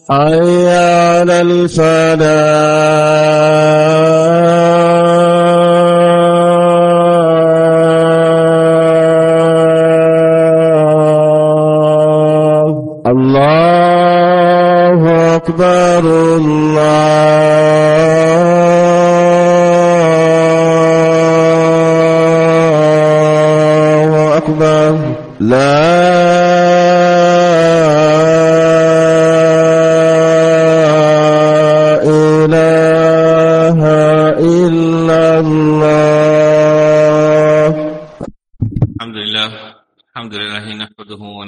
حي 0.10 0.70
على 0.70 1.42
الفلاح 1.42 2.55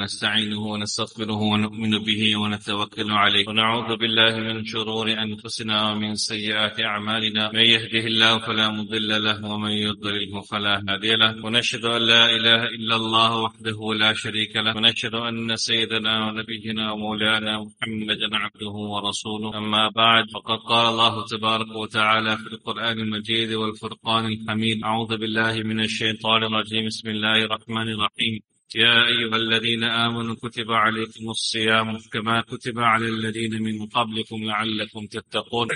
ونستعينه 0.09 0.61
ونستغفره 0.73 1.41
ونؤمن 1.53 1.98
به 1.98 2.37
ونتوكل 2.37 3.11
عليه. 3.11 3.45
ونعوذ 3.48 3.97
بالله 3.97 4.37
من 4.37 4.65
شرور 4.65 5.06
أنفسنا 5.12 5.91
ومن 5.91 6.15
سيئات 6.15 6.81
أعمالنا. 6.81 7.53
من 7.53 7.61
يهده 7.61 8.05
الله 8.11 8.39
فلا 8.39 8.70
مضل 8.70 9.25
له 9.25 9.45
ومن 9.53 9.70
يضلله 9.70 10.41
فلا 10.41 10.84
هادي 10.89 11.17
له. 11.17 11.45
ونشهد 11.45 11.84
أن 11.84 12.03
لا 12.03 12.25
إله 12.37 12.62
إلا 12.77 12.97
الله 12.97 13.31
وحده 13.45 13.78
لا 13.95 14.12
شريك 14.12 14.56
له. 14.56 14.77
ونشهد 14.77 15.15
أن 15.15 15.56
سيدنا 15.56 16.27
ونبينا 16.27 16.93
ومولانا 16.93 17.53
محمدا 17.65 18.37
عبده 18.37 18.75
ورسوله. 18.93 19.59
أما 19.59 19.89
بعد 19.89 20.25
فقد 20.34 20.59
قال 20.59 20.87
الله 20.93 21.25
تبارك 21.27 21.70
وتعالى 21.77 22.37
في 22.37 22.47
القرآن 22.47 23.00
المجيد 23.00 23.53
والفرقان 23.53 24.25
الحميد. 24.27 24.84
أعوذ 24.84 25.17
بالله 25.17 25.55
من 25.70 25.81
الشيطان 25.81 26.45
الرجيم. 26.45 26.87
بسم 26.87 27.09
الله 27.09 27.45
الرحمن 27.45 27.89
الرحيم. 27.97 28.58
يا 28.74 29.06
أيها 29.06 29.36
الذين 29.36 29.84
آمنوا 29.84 30.34
كتب 30.34 30.72
عليكم 30.72 31.30
الصيام 31.30 31.98
كما 32.12 32.41
كتب 32.41 32.78
على 32.78 33.06
الذين 33.06 33.62
من 33.62 33.86
قبلكم 33.86 34.44
لعلكم 34.44 35.06
تتقون. 35.06 35.69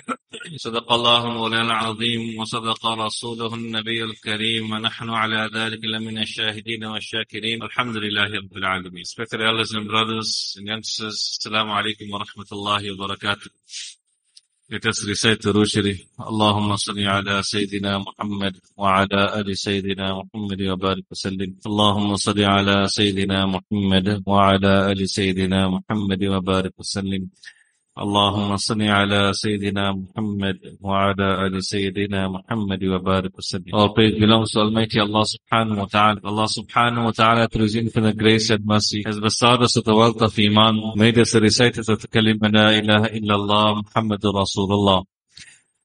صدق 0.57 0.93
الله 0.93 1.31
مولانا 1.31 1.63
العظيم 1.63 2.39
وصدق 2.39 2.87
رسوله 2.87 3.55
النبي 3.55 4.05
الكريم. 4.05 4.71
ونحن 4.73 5.11
على 5.11 5.51
ذلك 5.55 5.85
لمن 5.85 6.19
الشاهدين 6.19 6.85
والشاكرين. 6.85 7.63
الحمد 7.63 7.97
لله 7.97 8.37
رب 8.37 8.57
العالمين. 8.57 9.05
Respected 9.05 9.41
elders 9.41 9.73
and 9.73 9.89
brothers 9.89 10.55
and 10.59 10.67
youngsters 10.67 11.39
alaikum 11.49 12.11
wa 12.11 12.25
rahmatullahi 12.25 12.99
wa 12.99 13.07
barakatuh. 13.07 14.02
Let 14.71 14.87
us 14.87 15.07
recite 15.07 15.43
the 15.43 15.53
Rushri. 15.53 16.07
Allahumma 16.19 16.79
salli 16.79 17.05
ala 17.07 17.43
Sayyidina 17.43 18.05
Muhammad 18.05 18.57
wa 18.77 19.01
ala 19.03 19.35
ali 19.37 19.55
Sayyidina 19.55 20.15
Muhammad 20.23 20.61
wa 20.63 20.77
barik 20.77 21.05
wa 21.11 21.17
sallim. 26.85 27.29
Allahumma 27.95 28.59
salli 28.59 28.89
ala 28.89 29.33
Sayyidina 29.35 29.93
Muhammad 29.93 30.57
wa 30.81 31.13
ala 31.13 31.45
ali 31.45 31.61
Sayyidina 31.61 32.31
Muhammad 32.33 32.81
wa 32.89 32.99
barik. 32.99 33.33
اللهم 33.33 33.41
صل 33.41 33.63
على. 33.69 33.75
All 33.75 33.93
praise 33.93 34.19
belongs 34.19 34.51
to 34.53 34.61
Almighty 34.61 34.99
Allah 34.99 35.25
subhanahu 35.25 35.77
wa 35.77 35.85
ta'ala. 35.85 36.21
Allah 36.25 36.49
subhanahu 36.49 37.05
wa 37.05 37.11
ta'ala 37.11 37.49
through 37.49 37.65
His 37.65 37.77
infinite 37.77 38.17
grace 38.17 38.49
and 38.49 38.65
mercy 38.65 39.03
has 39.05 39.21
bestowed 39.21 39.61
us 39.61 39.77
with 39.77 39.85
the 39.85 39.95
wealth 39.95 40.23
of 40.23 40.39
Iman, 40.39 40.93
made 40.97 41.19
us 41.19 41.33
the 41.33 41.43
reciters 41.43 41.91
of 41.91 42.01
the 42.01 42.09
kalima 42.09 42.51
La 42.51 42.71
ilaha 42.71 43.09
illallah 43.11 43.83
Muhammadur 43.85 44.33
Rasulullah. 44.43 45.05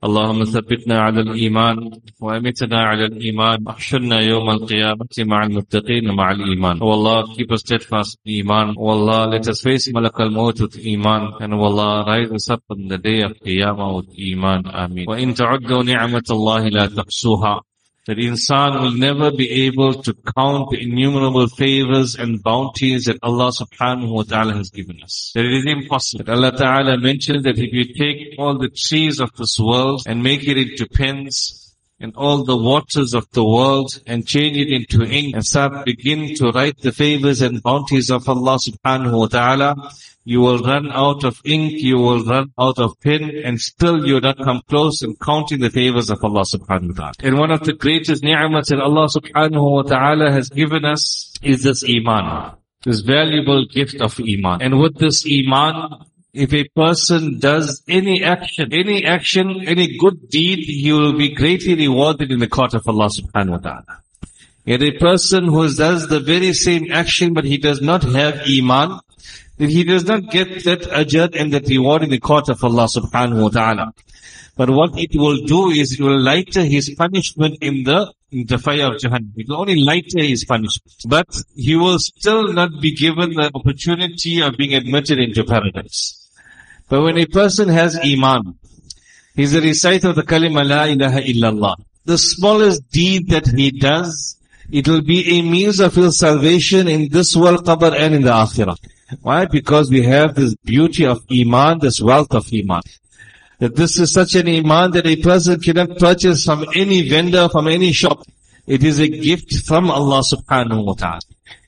اللهم 0.04 0.44
ثبتنا 0.44 1.00
على 1.02 1.22
الإيمان 1.22 1.92
وأمتنا 2.22 2.80
على 2.82 3.06
الإيمان 3.06 3.58
واحشرنا 3.66 4.20
يوم 4.20 4.50
القيامة 4.50 5.08
مع 5.20 5.44
المتقين 5.44 6.16
مع 6.16 6.32
الإيمان 6.32 6.80
Oh 6.80 6.92
Allah, 6.92 7.26
keep 7.36 7.52
us 7.52 7.62
steadfast 7.62 8.20
in 8.26 8.46
Iman. 8.46 8.76
Oh 8.78 8.90
Allah, 8.90 9.28
let 9.28 9.48
us 9.48 9.60
face 9.62 9.92
Malak 9.92 10.20
al-Maut 10.20 10.60
with 10.62 10.78
Iman. 10.86 11.34
And 11.42 11.54
oh 11.56 11.64
Allah, 11.64 12.06
rise 12.06 12.32
us 12.32 12.50
up 12.52 12.64
on 12.70 12.88
the 12.88 13.00
day 13.00 13.22
of 13.22 13.32
Qiyamah 13.46 13.96
with 13.98 14.10
Iman. 14.32 14.68
Ameen. 14.68 15.08
وإن 15.08 15.34
تعدوا 15.34 15.84
نعمة 15.84 16.28
الله 16.32 16.68
لا 16.68 16.86
تحصوها 16.86 17.62
that 18.08 18.18
insan 18.18 18.82
will 18.82 18.94
never 18.94 19.32
be 19.32 19.66
able 19.66 20.02
to 20.02 20.14
count 20.36 20.72
the 20.72 20.82
innumerable 20.82 21.48
favors 21.48 22.16
and 22.16 22.42
bounties 22.42 23.04
that 23.06 23.20
Allah 23.22 23.52
subhanahu 23.52 24.10
wa 24.10 24.24
ta'ala 24.24 24.54
has 24.54 24.70
given 24.70 25.04
us. 25.04 25.32
That 25.36 25.44
it 25.44 25.54
is 25.54 25.66
impossible. 25.66 26.24
That 26.24 26.32
Allah 26.32 26.52
ta'ala 26.58 26.98
mentioned 26.98 27.44
that 27.44 27.60
if 27.60 27.74
you 27.74 27.94
take 27.94 28.40
all 28.40 28.58
the 28.58 28.70
trees 28.70 29.20
of 29.20 29.36
this 29.36 29.60
world 29.60 30.04
and 30.08 30.24
make 30.24 30.48
it 30.48 30.58
into 30.58 30.88
pens, 30.88 31.67
and 32.00 32.16
all 32.16 32.44
the 32.44 32.56
waters 32.56 33.14
of 33.14 33.30
the 33.32 33.44
world 33.44 34.02
and 34.06 34.28
change 34.28 34.58
it 34.58 34.70
into 34.70 35.04
ink 35.04 35.34
and 35.36 35.44
start 35.44 35.86
begin 35.86 36.36
to 36.36 36.52
write 36.52 36.78
the 36.82 36.92
favors 36.92 37.42
and 37.42 37.64
bounties 37.64 38.12
of 38.12 38.28
Allah 38.30 38.58
subhanahu 38.58 39.20
wa 39.20 39.28
ta'ala, 39.28 39.76
you 40.24 40.42
will 40.42 40.60
run 40.60 40.92
out 40.92 41.24
of 41.24 41.42
ink, 41.46 41.72
you 41.72 41.98
will 41.98 42.24
run 42.24 42.52
out 42.60 42.78
of 42.80 43.00
pen, 43.00 43.32
and 43.44 43.60
still 43.60 44.06
you 44.06 44.16
will 44.16 44.22
not 44.22 44.38
come 44.38 44.62
close 44.68 45.02
in 45.02 45.16
counting 45.16 45.60
the 45.60 45.70
favors 45.70 46.10
of 46.10 46.24
Allah 46.24 46.44
subhanahu 46.44 46.90
wa 46.90 46.96
ta'ala. 46.96 47.14
And 47.24 47.40
one 47.40 47.52
of 47.52 47.64
the 47.64 47.74
greatest 47.74 48.24
ni'mat 48.24 48.68
that 48.68 48.80
Allah 48.80 49.08
subhanahu 49.08 49.72
wa 49.72 49.82
ta'ala 49.84 50.32
has 50.32 50.50
given 50.50 50.86
us 50.86 51.34
is 51.42 51.64
this 51.64 51.84
iman. 51.88 52.58
This 52.84 53.00
valuable 53.00 53.66
gift 53.66 54.02
of 54.02 54.20
iman. 54.20 54.62
And 54.62 54.80
with 54.80 54.98
this 54.98 55.26
iman, 55.26 56.06
if 56.38 56.54
a 56.54 56.68
person 56.70 57.40
does 57.40 57.82
any 57.88 58.24
action, 58.24 58.72
any 58.72 59.06
action, 59.06 59.68
any 59.68 59.98
good 59.98 60.30
deed, 60.30 60.60
he 60.60 60.92
will 60.92 61.14
be 61.14 61.34
greatly 61.34 61.76
rewarded 61.76 62.32
in 62.32 62.40
the 62.40 62.48
court 62.48 62.74
of 62.74 62.88
Allah 62.88 63.10
subhanahu 63.10 63.50
wa 63.50 63.58
ta'ala. 63.58 64.02
Yet 64.66 64.82
a 64.84 64.92
person 65.00 65.46
who 65.46 65.74
does 65.74 66.08
the 66.08 66.20
very 66.20 66.54
same 66.54 66.92
action 66.92 67.34
but 67.34 67.46
he 67.46 67.58
does 67.58 67.82
not 67.82 68.04
have 68.04 68.42
iman, 68.48 69.00
then 69.58 69.70
he 69.70 69.84
does 69.84 70.06
not 70.06 70.30
get 70.30 70.64
that 70.66 70.82
ajr 70.82 71.36
and 71.40 71.54
that 71.54 71.68
reward 71.68 72.04
in 72.04 72.10
the 72.10 72.20
court 72.20 72.50
of 72.50 72.64
Allah 72.64 72.88
subhanahu 72.88 73.44
wa 73.44 73.50
ta'ala. 73.50 73.94
But 74.58 74.70
what 74.72 74.98
it 74.98 75.16
will 75.16 75.38
do 75.46 75.70
is 75.70 75.94
it 75.94 76.02
will 76.02 76.20
lighter 76.20 76.64
his 76.64 76.94
punishment 76.98 77.58
in 77.62 77.84
the 77.84 78.12
in 78.32 78.46
the 78.48 78.58
fire 78.58 78.88
of 78.94 79.00
Jahannam. 79.00 79.32
It 79.38 79.48
will 79.48 79.62
only 79.62 79.76
lighter 79.76 80.22
his 80.22 80.44
punishment. 80.44 80.96
But 81.08 81.30
he 81.56 81.76
will 81.76 82.00
still 82.00 82.52
not 82.52 82.82
be 82.82 82.94
given 82.94 83.36
the 83.36 83.52
opportunity 83.54 84.42
of 84.42 84.58
being 84.58 84.74
admitted 84.74 85.20
into 85.20 85.44
paradise. 85.44 86.17
But 86.90 87.02
when 87.02 87.18
a 87.18 87.26
person 87.26 87.70
has 87.70 87.98
iman, 87.98 88.58
he's 89.36 89.54
a 89.54 89.62
reciter 89.62 90.10
of 90.10 90.16
the 90.16 90.24
kalima 90.24 90.68
la 90.68 90.86
ilaha 90.86 91.22
illallah. 91.22 91.76
The 92.06 92.18
smallest 92.18 92.90
deed 92.90 93.30
that 93.30 93.48
he 93.48 93.72
does, 93.72 94.38
it 94.72 94.88
will 94.88 95.02
be 95.02 95.40
a 95.40 95.42
means 95.42 95.80
of 95.80 95.96
his 95.96 96.18
salvation 96.18 96.88
in 96.88 97.10
this 97.10 97.36
world, 97.36 97.66
qabr 97.66 97.94
and 97.94 98.16
in 98.16 98.22
the 98.22 98.32
akhirah. 98.32 98.78
Why? 99.22 99.46
Because 99.46 99.90
we 99.90 100.04
have 100.04 100.36
this 100.36 100.56
beauty 100.64 101.06
of 101.06 101.24
iman, 101.32 101.80
this 101.80 102.02
wealth 102.02 102.34
of 102.34 102.48
iman. 102.54 102.82
That 103.60 103.76
this 103.76 104.00
is 104.00 104.14
such 104.14 104.36
an 104.36 104.48
iman 104.48 104.92
that 104.92 105.08
a 105.08 105.16
person 105.18 105.60
cannot 105.60 105.98
purchase 105.98 106.46
from 106.46 106.66
any 106.76 107.10
vendor, 107.10 107.50
from 107.50 107.68
any 107.68 107.92
shop. 107.92 108.24
It 108.66 108.84
is 108.84 109.00
a 109.00 109.08
gift 109.08 109.66
from 109.66 109.90
Allah 109.90 110.22
subhanahu 110.22 110.86
wa 110.86 110.94
ta'ala. 110.94 111.22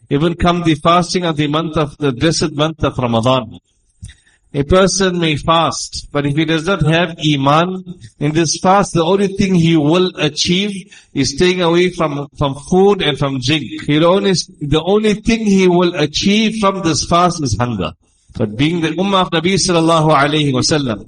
Even 0.10 0.36
come 0.36 0.64
the 0.64 0.76
fasting 0.76 1.26
of 1.26 1.38
the 1.38 1.48
month 1.48 1.78
of, 1.78 1.98
the 1.98 2.12
blessed 2.12 2.54
month 2.54 2.84
of 2.84 2.98
Ramadan. 2.98 3.60
A 4.52 4.64
person 4.64 5.20
may 5.20 5.36
fast, 5.36 6.08
but 6.12 6.26
if 6.26 6.36
he 6.36 6.44
does 6.44 6.66
not 6.66 6.82
have 6.82 7.16
iman, 7.24 7.84
in 8.20 8.32
this 8.34 8.58
fast, 8.58 8.96
the 8.96 9.04
only 9.04 9.28
thing 9.28 9.54
he 9.54 9.78
will 9.78 10.12
achieve 10.18 10.92
is 11.14 11.36
staying 11.36 11.62
away 11.62 11.92
from, 11.92 12.28
from 12.36 12.56
food 12.56 13.04
and 13.04 13.18
from 13.20 13.40
drink. 13.40 13.88
Only, 13.88 14.34
the 14.60 14.82
only 14.84 15.14
thing 15.14 15.46
he 15.46 15.68
will 15.68 15.94
achieve 15.94 16.60
from 16.60 16.82
this 16.82 17.06
fast 17.06 17.44
is 17.44 17.58
hunger. 17.60 17.92
But 18.36 18.58
being 18.58 18.82
the 18.82 18.90
ummah 18.90 19.22
of 19.22 19.30
Nabi 19.30 19.54
sallallahu 19.54 20.16
alayhi 20.18 20.52
wasallam, 20.52 21.08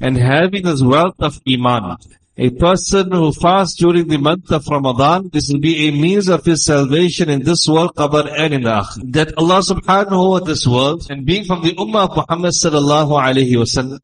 and 0.00 0.16
having 0.16 0.62
this 0.62 0.80
wealth 0.80 1.16
of 1.18 1.38
iman, 1.46 1.98
A 2.40 2.50
person 2.50 3.10
who 3.10 3.32
fasts 3.32 3.74
during 3.74 4.06
the 4.06 4.16
month 4.16 4.52
of 4.52 4.64
Ramadan, 4.68 5.28
this 5.32 5.50
will 5.50 5.58
be 5.58 5.88
a 5.88 5.90
means 5.90 6.28
of 6.28 6.44
his 6.44 6.64
salvation 6.64 7.28
in 7.28 7.42
this 7.42 7.66
world, 7.66 7.96
qabr 7.96 8.32
and 8.38 8.54
in. 8.54 8.62
That 8.62 9.32
Allah 9.36 9.58
subhanahu 9.58 10.30
wa 10.30 10.38
ta'ala 10.38 10.44
this 10.44 10.64
world, 10.64 11.08
and 11.10 11.26
being 11.26 11.44
from 11.44 11.64
the 11.64 11.74
ummah 11.74 12.08
of 12.08 12.16
Muhammad 12.16 12.52
sallallahu 12.52 13.20
alayhi 13.20 13.56
wasallam, 13.56 13.98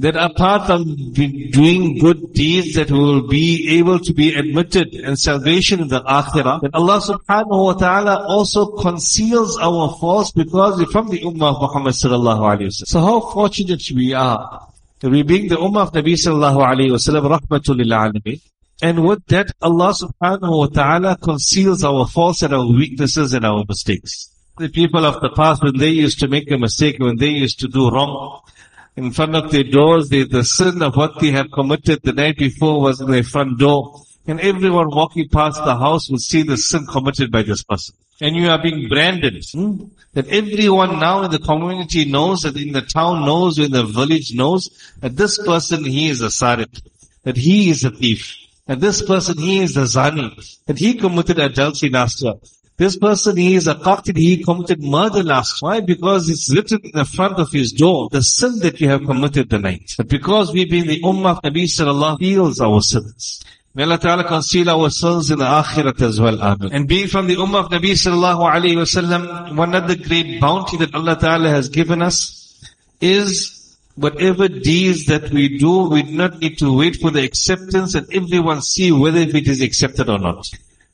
that 0.00 0.16
apart 0.16 0.66
from 0.66 0.84
doing 1.14 1.96
good 1.98 2.34
deeds 2.34 2.74
that 2.74 2.90
we 2.90 2.98
will 2.98 3.26
be 3.26 3.78
able 3.78 3.98
to 4.00 4.12
be 4.12 4.34
admitted 4.34 4.92
and 4.92 5.18
salvation 5.18 5.80
in 5.80 5.88
the 5.88 6.02
akhirah, 6.02 6.60
that 6.60 6.74
Allah 6.74 7.00
subhanahu 7.00 7.64
wa 7.64 7.72
ta'ala 7.72 8.26
also 8.26 8.66
conceals 8.76 9.56
our 9.56 9.96
faults 9.98 10.30
because 10.32 10.78
we're 10.78 10.92
from 10.92 11.08
the 11.08 11.20
ummah 11.20 11.54
of 11.54 11.62
Muhammad 11.62 11.94
sallallahu 11.94 12.40
alayhi 12.40 12.66
wasallam. 12.66 12.86
So 12.88 13.00
how 13.00 13.20
fortunate 13.32 13.82
we 13.94 14.12
are 14.12 14.68
we 15.10 15.22
being 15.22 15.48
the 15.48 15.56
Ummah 15.56 15.88
of 15.88 15.92
Nabi 15.92 16.14
sallallahu 16.14 16.64
alayhi 16.64 16.90
wa 16.90 16.96
sallam, 16.96 17.38
rahmatul. 17.38 18.40
And 18.82 19.04
with 19.04 19.24
that, 19.26 19.52
Allah 19.60 19.94
subhanahu 19.94 20.58
wa 20.58 20.66
ta'ala 20.66 21.16
conceals 21.16 21.84
our 21.84 22.06
faults 22.06 22.42
and 22.42 22.54
our 22.54 22.66
weaknesses 22.66 23.32
and 23.32 23.44
our 23.44 23.64
mistakes. 23.68 24.30
The 24.58 24.68
people 24.68 25.04
of 25.04 25.20
the 25.20 25.30
past, 25.30 25.62
when 25.62 25.78
they 25.78 25.90
used 25.90 26.18
to 26.20 26.28
make 26.28 26.50
a 26.50 26.58
mistake, 26.58 26.98
when 26.98 27.16
they 27.16 27.28
used 27.28 27.60
to 27.60 27.68
do 27.68 27.90
wrong, 27.90 28.40
in 28.96 29.10
front 29.10 29.34
of 29.34 29.50
their 29.50 29.64
doors, 29.64 30.08
the, 30.08 30.24
the 30.24 30.44
sin 30.44 30.82
of 30.82 30.96
what 30.96 31.18
they 31.20 31.30
have 31.30 31.50
committed 31.52 32.00
the 32.02 32.12
night 32.12 32.36
before 32.36 32.80
was 32.80 33.00
in 33.00 33.10
their 33.10 33.22
front 33.22 33.58
door. 33.58 34.02
And 34.26 34.40
everyone 34.40 34.90
walking 34.90 35.28
past 35.28 35.64
the 35.64 35.76
house 35.76 36.10
will 36.10 36.18
see 36.18 36.42
the 36.42 36.56
sin 36.56 36.86
committed 36.86 37.32
by 37.32 37.42
this 37.42 37.62
person. 37.64 37.96
And 38.22 38.36
you 38.36 38.48
are 38.48 38.62
being 38.62 38.88
branded. 38.88 39.44
Hmm? 39.52 39.84
That 40.14 40.28
everyone 40.28 41.00
now 41.00 41.22
in 41.24 41.30
the 41.30 41.40
community 41.40 42.04
knows, 42.04 42.42
that 42.42 42.56
in 42.56 42.72
the 42.72 42.82
town 42.82 43.24
knows, 43.26 43.58
in 43.58 43.72
the 43.72 43.84
village 43.84 44.32
knows, 44.34 44.70
that 45.00 45.16
this 45.16 45.44
person, 45.44 45.84
he 45.84 46.08
is 46.08 46.20
a 46.20 46.26
sarik. 46.26 46.80
That 47.24 47.36
he 47.36 47.70
is 47.70 47.84
a 47.84 47.90
thief. 47.90 48.36
That 48.66 48.80
this 48.80 49.02
person, 49.02 49.38
he 49.38 49.58
is 49.60 49.76
a 49.76 49.82
zani. 49.82 50.28
That 50.66 50.78
he 50.78 50.94
committed 50.94 51.38
adultery 51.38 51.90
last 51.90 52.22
year. 52.22 52.34
This 52.76 52.96
person, 52.96 53.36
he 53.36 53.54
is 53.54 53.66
a 53.66 53.74
qatil, 53.74 54.16
he 54.16 54.44
committed 54.44 54.82
murder 54.82 55.22
last. 55.22 55.60
Why? 55.60 55.80
Because 55.80 56.28
it's 56.28 56.52
written 56.54 56.80
in 56.84 56.92
the 56.94 57.04
front 57.04 57.38
of 57.38 57.50
his 57.52 57.72
door, 57.72 58.08
the 58.10 58.22
sin 58.22 58.60
that 58.60 58.80
you 58.80 58.88
have 58.88 59.04
committed 59.04 59.50
the 59.50 59.58
night. 59.58 59.94
But 59.96 60.08
because 60.08 60.52
we 60.52 60.64
being 60.64 60.86
the 60.86 61.00
ummah 61.02 61.36
of 61.36 61.42
Nabi 61.42 61.64
sallallahu 61.64 62.18
feels 62.18 62.60
our 62.60 62.80
sins. 62.80 63.42
May 63.74 63.84
Allah 63.84 63.98
Ta'ala 63.98 64.24
conceal 64.24 64.68
our 64.68 64.90
sins 64.90 65.30
in 65.30 65.38
the 65.38 65.46
akhirat 65.46 66.02
as 66.02 66.20
well. 66.20 66.38
Amen. 66.42 66.70
And 66.72 66.86
being 66.86 67.08
from 67.08 67.26
the 67.26 67.36
ummah 67.36 67.64
of 67.64 67.70
Nabi 67.70 67.92
sallallahu 67.92 68.52
alayhi 68.52 68.76
wasallam, 68.76 69.56
one 69.56 69.74
of 69.74 69.88
the 69.88 69.96
great 69.96 70.42
bounty 70.42 70.76
that 70.76 70.94
Allah 70.94 71.16
Ta'ala 71.18 71.48
has 71.48 71.70
given 71.70 72.02
us 72.02 72.62
is 73.00 73.78
whatever 73.94 74.48
deeds 74.48 75.06
that 75.06 75.30
we 75.30 75.56
do, 75.58 75.88
we 75.88 76.02
do 76.02 76.12
not 76.12 76.38
need 76.38 76.58
to 76.58 76.76
wait 76.76 76.96
for 76.96 77.10
the 77.10 77.24
acceptance 77.24 77.94
and 77.94 78.06
everyone 78.12 78.60
see 78.60 78.92
whether 78.92 79.20
it 79.20 79.48
is 79.48 79.62
accepted 79.62 80.10
or 80.10 80.18
not. 80.18 80.46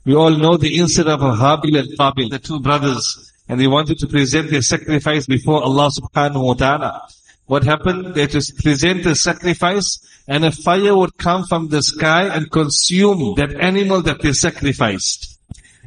We 0.05 0.15
all 0.15 0.31
know 0.31 0.57
the 0.57 0.79
incident 0.79 1.21
of 1.21 1.37
Habil 1.37 1.81
and 1.81 1.99
Qabil, 1.99 2.31
the 2.31 2.39
two 2.39 2.61
brothers, 2.61 3.33
and 3.49 3.61
they 3.61 3.67
wanted 3.67 3.99
to 3.99 4.07
present 4.07 4.51
their 4.51 4.63
sacrifice 4.63 5.27
before 5.27 5.65
Allah 5.65 5.91
subhanahu 5.91 6.45
wa 6.45 6.55
ta'ala. 6.55 7.09
What 7.49 7.65
happened? 7.65 8.15
They 8.15 8.27
just 8.27 8.59
present 8.59 9.05
the 9.05 9.15
sacrifice 9.15 9.99
and 10.29 10.45
a 10.45 10.53
fire 10.53 10.95
would 10.95 11.17
come 11.17 11.45
from 11.45 11.69
the 11.69 11.83
sky 11.83 12.25
and 12.29 12.51
consume 12.51 13.35
that 13.37 13.59
animal 13.59 14.03
that 14.03 14.21
they 14.21 14.33
sacrificed. 14.33 15.39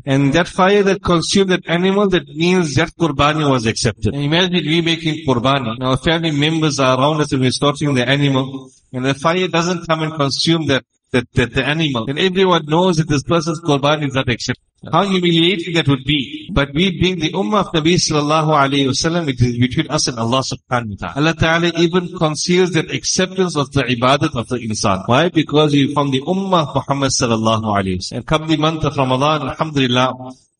And 0.03 0.33
that 0.33 0.47
fire 0.47 0.81
that 0.81 1.03
consumed 1.03 1.51
that 1.51 1.61
animal, 1.67 2.09
that 2.09 2.27
means 2.27 2.73
that 2.75 2.89
qurbani 2.99 3.47
was 3.47 3.67
accepted. 3.67 4.15
And 4.15 4.23
imagine 4.23 4.53
we 4.53 4.81
making 4.81 5.23
qurbani. 5.27 5.79
Our 5.79 5.97
family 5.97 6.31
members 6.31 6.79
are 6.79 6.97
around 6.97 7.21
us 7.21 7.31
and 7.31 7.41
we're 7.41 7.51
slaughtering 7.51 7.93
the 7.93 8.09
animal. 8.09 8.71
And 8.91 9.05
the 9.05 9.13
fire 9.13 9.47
doesn't 9.47 9.87
come 9.87 10.01
and 10.01 10.13
consume 10.15 10.65
that, 10.67 10.83
that, 11.11 11.25
that 11.33 11.53
the 11.53 11.65
animal. 11.65 12.09
And 12.09 12.19
everyone 12.19 12.65
knows 12.65 12.97
that 12.97 13.07
this 13.07 13.23
person's 13.23 13.61
qurbani 13.61 14.07
is 14.07 14.15
not 14.15 14.29
accepted. 14.29 14.63
How 14.91 15.03
humiliating 15.05 15.75
that 15.75 15.87
would 15.87 16.03
be. 16.05 16.49
But 16.51 16.73
we 16.73 16.99
being 16.99 17.19
the 17.19 17.31
ummah 17.33 17.67
of 17.67 17.67
Nabi 17.67 17.95
sallallahu 17.95 18.49
alayhi 18.49 18.87
wasallam, 18.87 19.27
it 19.27 19.39
is 19.39 19.59
between 19.59 19.87
us 19.91 20.07
and 20.07 20.17
Allah 20.17 20.41
subhanahu 20.41 20.99
wa 20.99 21.07
ta'ala. 21.07 21.13
Allah 21.17 21.35
ta'ala 21.35 21.71
even 21.77 22.17
conceals 22.17 22.71
that 22.71 22.89
acceptance 22.89 23.55
of 23.55 23.71
the 23.73 23.83
ibadat 23.83 24.35
of 24.35 24.47
the 24.47 24.57
insan. 24.57 25.07
Why? 25.07 25.29
Because 25.29 25.73
we 25.73 25.93
from 25.93 26.09
the 26.09 26.21
ummah 26.21 26.67
of 26.67 26.75
Muhammad 26.75 27.11
sallallahu 27.11 27.63
alayhi 27.63 27.97
wasallam. 27.97 28.17
And 28.17 28.25
come 28.25 28.47
the 28.47 28.57
month 28.57 28.83
of 28.83 28.97
Ramadan, 28.97 29.49
alhamdulillah, 29.49 30.13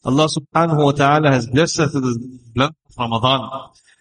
Allah 0.03 0.27
subhanahu 0.27 0.86
wa 0.86 0.92
ta'ala 0.92 1.31
has 1.31 1.48
blessed 1.48 1.80
us 1.80 1.94
with 1.95 2.03
the 2.03 2.39
month 2.56 2.75
of 2.89 2.98
Ramadan 3.00 3.50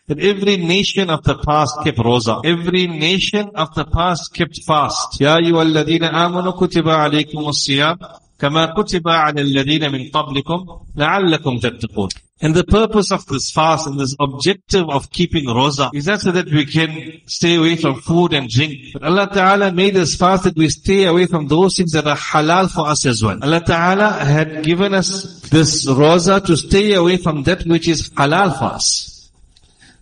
That 0.10 0.20
every 0.20 0.58
nation 0.58 1.10
of 1.10 1.24
the 1.24 1.36
past 1.36 1.74
kept 1.84 1.98
roza. 1.98 2.42
Every 2.46 2.86
nation 2.88 3.50
of 3.56 3.74
the 3.74 3.86
past 3.86 4.34
kept 4.34 4.62
fast. 4.64 5.20
Ya 5.20 5.38
ayyuhalladhina 5.40 6.12
amanu 6.12 6.54
kutiba 6.56 7.10
alaykum 7.10 7.50
as-siyam. 7.50 7.98
كما 8.40 8.66
كتب 8.66 9.08
على 9.08 9.42
الذين 9.42 9.92
من 9.92 10.10
قبلكم 10.10 10.66
لعلكم 10.96 11.60
تتقون. 11.60 12.10
And 12.42 12.54
the 12.54 12.66
purpose 12.66 13.14
of 13.14 13.26
this 13.28 13.50
fast 13.50 13.88
and 13.88 13.98
this 13.98 14.14
objective 14.20 14.90
of 14.90 15.10
keeping 15.10 15.46
roza 15.46 15.90
is 15.94 16.04
that 16.04 16.20
so 16.20 16.32
that 16.32 16.52
we 16.52 16.66
can 16.66 17.22
stay 17.28 17.56
away 17.56 17.78
from 17.78 18.02
food 18.02 18.34
and 18.34 18.50
drink. 18.50 18.92
But 18.92 19.04
Allah 19.04 19.30
Ta'ala 19.34 19.72
made 19.72 19.96
us 19.96 20.16
fast 20.16 20.44
that 20.44 20.58
we 20.58 20.68
stay 20.68 21.06
away 21.06 21.28
from 21.28 21.48
those 21.48 21.78
things 21.78 21.94
that 21.94 22.06
are 22.06 22.18
halal 22.18 22.70
for 22.70 22.88
us 22.88 23.06
as 23.06 23.24
well. 23.24 23.40
Allah 23.42 23.64
Ta'ala 23.66 24.12
had 24.12 24.66
given 24.66 24.94
us 24.94 25.40
this 25.50 25.88
roza 25.88 26.46
to 26.46 26.58
stay 26.58 26.92
away 26.94 27.16
from 27.16 27.44
that 27.44 27.66
which 27.66 27.88
is 27.88 28.10
halal 28.10 28.60
for 28.60 28.66
us. 28.66 28.99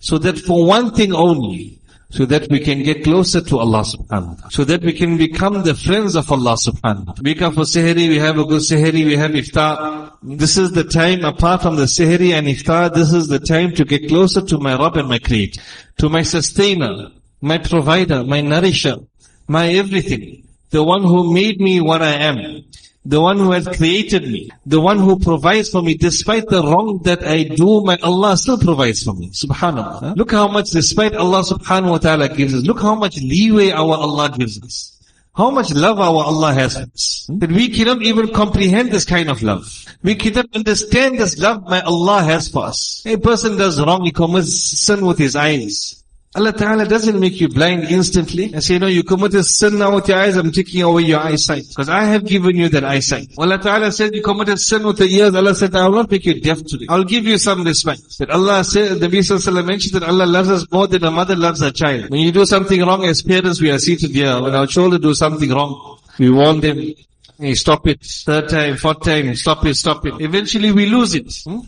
So 0.08 0.16
that 0.16 0.38
for 0.38 0.64
one 0.64 0.94
thing 0.94 1.12
only, 1.12 1.78
so 2.08 2.24
that 2.24 2.48
we 2.50 2.60
can 2.60 2.82
get 2.82 3.04
closer 3.04 3.42
to 3.42 3.58
Allah 3.58 3.82
subhanahu 3.82 4.28
wa 4.28 4.34
ta'ala. 4.36 4.50
So 4.50 4.64
that 4.64 4.80
we 4.80 4.94
can 4.94 5.18
become 5.18 5.64
the 5.64 5.74
friends 5.74 6.16
of 6.16 6.32
Allah 6.32 6.54
subhanahu 6.54 7.08
wa 7.08 7.12
ta'ala. 7.12 7.22
We 7.22 7.34
come 7.34 7.52
for 7.52 7.66
sehri, 7.72 8.08
we 8.08 8.16
have 8.16 8.38
a 8.38 8.46
good 8.46 8.62
sehri, 8.62 9.04
we 9.04 9.16
have 9.16 9.32
iftar. 9.32 10.14
This 10.22 10.56
is 10.56 10.72
the 10.72 10.84
time, 10.84 11.26
apart 11.26 11.60
from 11.60 11.76
the 11.76 11.84
sehri 11.84 12.32
and 12.32 12.46
iftar, 12.46 12.94
this 12.94 13.12
is 13.12 13.28
the 13.28 13.38
time 13.38 13.74
to 13.74 13.84
get 13.84 14.08
closer 14.08 14.40
to 14.40 14.56
my 14.56 14.78
Rabb 14.78 14.96
and 14.96 15.10
my 15.10 15.18
Creator. 15.18 15.60
To 15.98 16.08
my 16.08 16.22
sustainer, 16.22 17.10
my 17.42 17.58
provider, 17.58 18.24
my 18.24 18.40
nourisher, 18.40 18.96
my 19.46 19.68
everything. 19.68 20.48
The 20.70 20.82
one 20.82 21.02
who 21.02 21.34
made 21.34 21.60
me 21.60 21.82
what 21.82 22.00
I 22.00 22.14
am 22.14 22.64
the 23.08 23.22
one 23.22 23.38
who 23.38 23.52
has 23.52 23.66
created 23.66 24.24
me, 24.24 24.50
the 24.66 24.80
one 24.80 24.98
who 24.98 25.18
provides 25.18 25.70
for 25.70 25.80
me, 25.80 25.94
despite 25.94 26.46
the 26.48 26.62
wrong 26.62 27.00
that 27.04 27.24
I 27.24 27.44
do, 27.44 27.80
my 27.80 27.96
Allah 28.02 28.36
still 28.36 28.58
provides 28.58 29.02
for 29.02 29.14
me. 29.14 29.30
Subhanallah. 29.30 30.14
Look 30.14 30.32
how 30.32 30.46
much, 30.46 30.70
despite 30.70 31.14
Allah 31.14 31.40
subhanahu 31.40 31.90
wa 31.90 31.98
ta'ala 31.98 32.28
gives 32.28 32.52
us, 32.52 32.64
look 32.64 32.82
how 32.82 32.94
much 32.94 33.16
leeway 33.16 33.70
our 33.70 33.96
Allah 33.96 34.30
gives 34.36 34.62
us. 34.62 35.00
How 35.34 35.50
much 35.50 35.72
love 35.72 35.98
our 35.98 36.22
Allah 36.24 36.52
has 36.52 36.74
for 36.74 36.82
us. 36.82 37.24
Hmm? 37.30 37.38
That 37.38 37.50
we 37.50 37.70
cannot 37.70 38.02
even 38.02 38.28
comprehend 38.34 38.90
this 38.90 39.06
kind 39.06 39.30
of 39.30 39.42
love. 39.42 39.64
We 40.02 40.14
cannot 40.14 40.54
understand 40.54 41.18
this 41.18 41.38
love 41.38 41.62
my 41.62 41.80
Allah 41.80 42.24
has 42.24 42.48
for 42.48 42.66
us. 42.66 43.02
A 43.06 43.16
person 43.16 43.56
does 43.56 43.80
wrong, 43.80 44.04
he 44.04 44.12
commits 44.12 44.52
sin 44.52 45.06
with 45.06 45.16
his 45.16 45.34
eyes. 45.34 45.97
Allah 46.38 46.52
Ta'ala 46.52 46.86
doesn't 46.86 47.18
make 47.18 47.40
you 47.40 47.48
blind 47.48 47.82
instantly 47.84 48.52
and 48.52 48.62
say, 48.62 48.78
no, 48.78 48.86
you 48.86 49.02
committed 49.02 49.44
sin 49.44 49.76
now 49.76 49.92
with 49.96 50.06
your 50.06 50.18
eyes, 50.18 50.36
I'm 50.36 50.52
taking 50.52 50.82
away 50.82 51.02
your 51.02 51.18
eyesight. 51.18 51.64
Because 51.68 51.88
I 51.88 52.04
have 52.04 52.24
given 52.24 52.54
you 52.54 52.68
that 52.68 52.84
eyesight. 52.84 53.30
Allah 53.36 53.58
Ta'ala 53.58 53.90
said, 53.90 54.14
you 54.14 54.22
committed 54.22 54.60
sin 54.60 54.86
with 54.86 54.98
the 54.98 55.06
ears. 55.06 55.34
Allah 55.34 55.52
said, 55.56 55.74
I 55.74 55.88
will 55.88 55.96
not 55.96 56.12
make 56.12 56.24
you 56.26 56.40
deaf 56.40 56.62
today. 56.62 56.86
I'll 56.88 57.02
give 57.02 57.24
you 57.26 57.38
some 57.38 57.64
respect. 57.64 58.18
That 58.20 58.30
Allah 58.30 58.62
said, 58.62 59.00
the 59.00 59.08
Nabi 59.08 59.66
mentioned 59.66 60.00
that 60.00 60.08
Allah 60.08 60.26
loves 60.26 60.48
us 60.48 60.70
more 60.70 60.86
than 60.86 61.02
a 61.02 61.10
mother 61.10 61.34
loves 61.34 61.60
her 61.60 61.72
child. 61.72 62.10
When 62.10 62.20
you 62.20 62.30
do 62.30 62.46
something 62.46 62.80
wrong 62.82 63.04
as 63.04 63.20
parents, 63.20 63.60
we 63.60 63.72
are 63.72 63.78
seated 63.80 64.12
here. 64.12 64.40
When 64.40 64.54
our 64.54 64.68
children 64.68 65.02
do 65.02 65.14
something 65.14 65.50
wrong, 65.50 65.98
we 66.20 66.30
warn 66.30 66.60
them, 66.60 66.94
hey, 67.40 67.54
stop 67.54 67.88
it. 67.88 68.04
Third 68.04 68.48
time, 68.48 68.76
fourth 68.76 69.02
time, 69.02 69.34
stop 69.34 69.66
it, 69.66 69.74
stop 69.74 70.06
it. 70.06 70.14
Eventually 70.20 70.70
we 70.70 70.86
lose 70.86 71.16
it. 71.16 71.34
Hmm? 71.44 71.60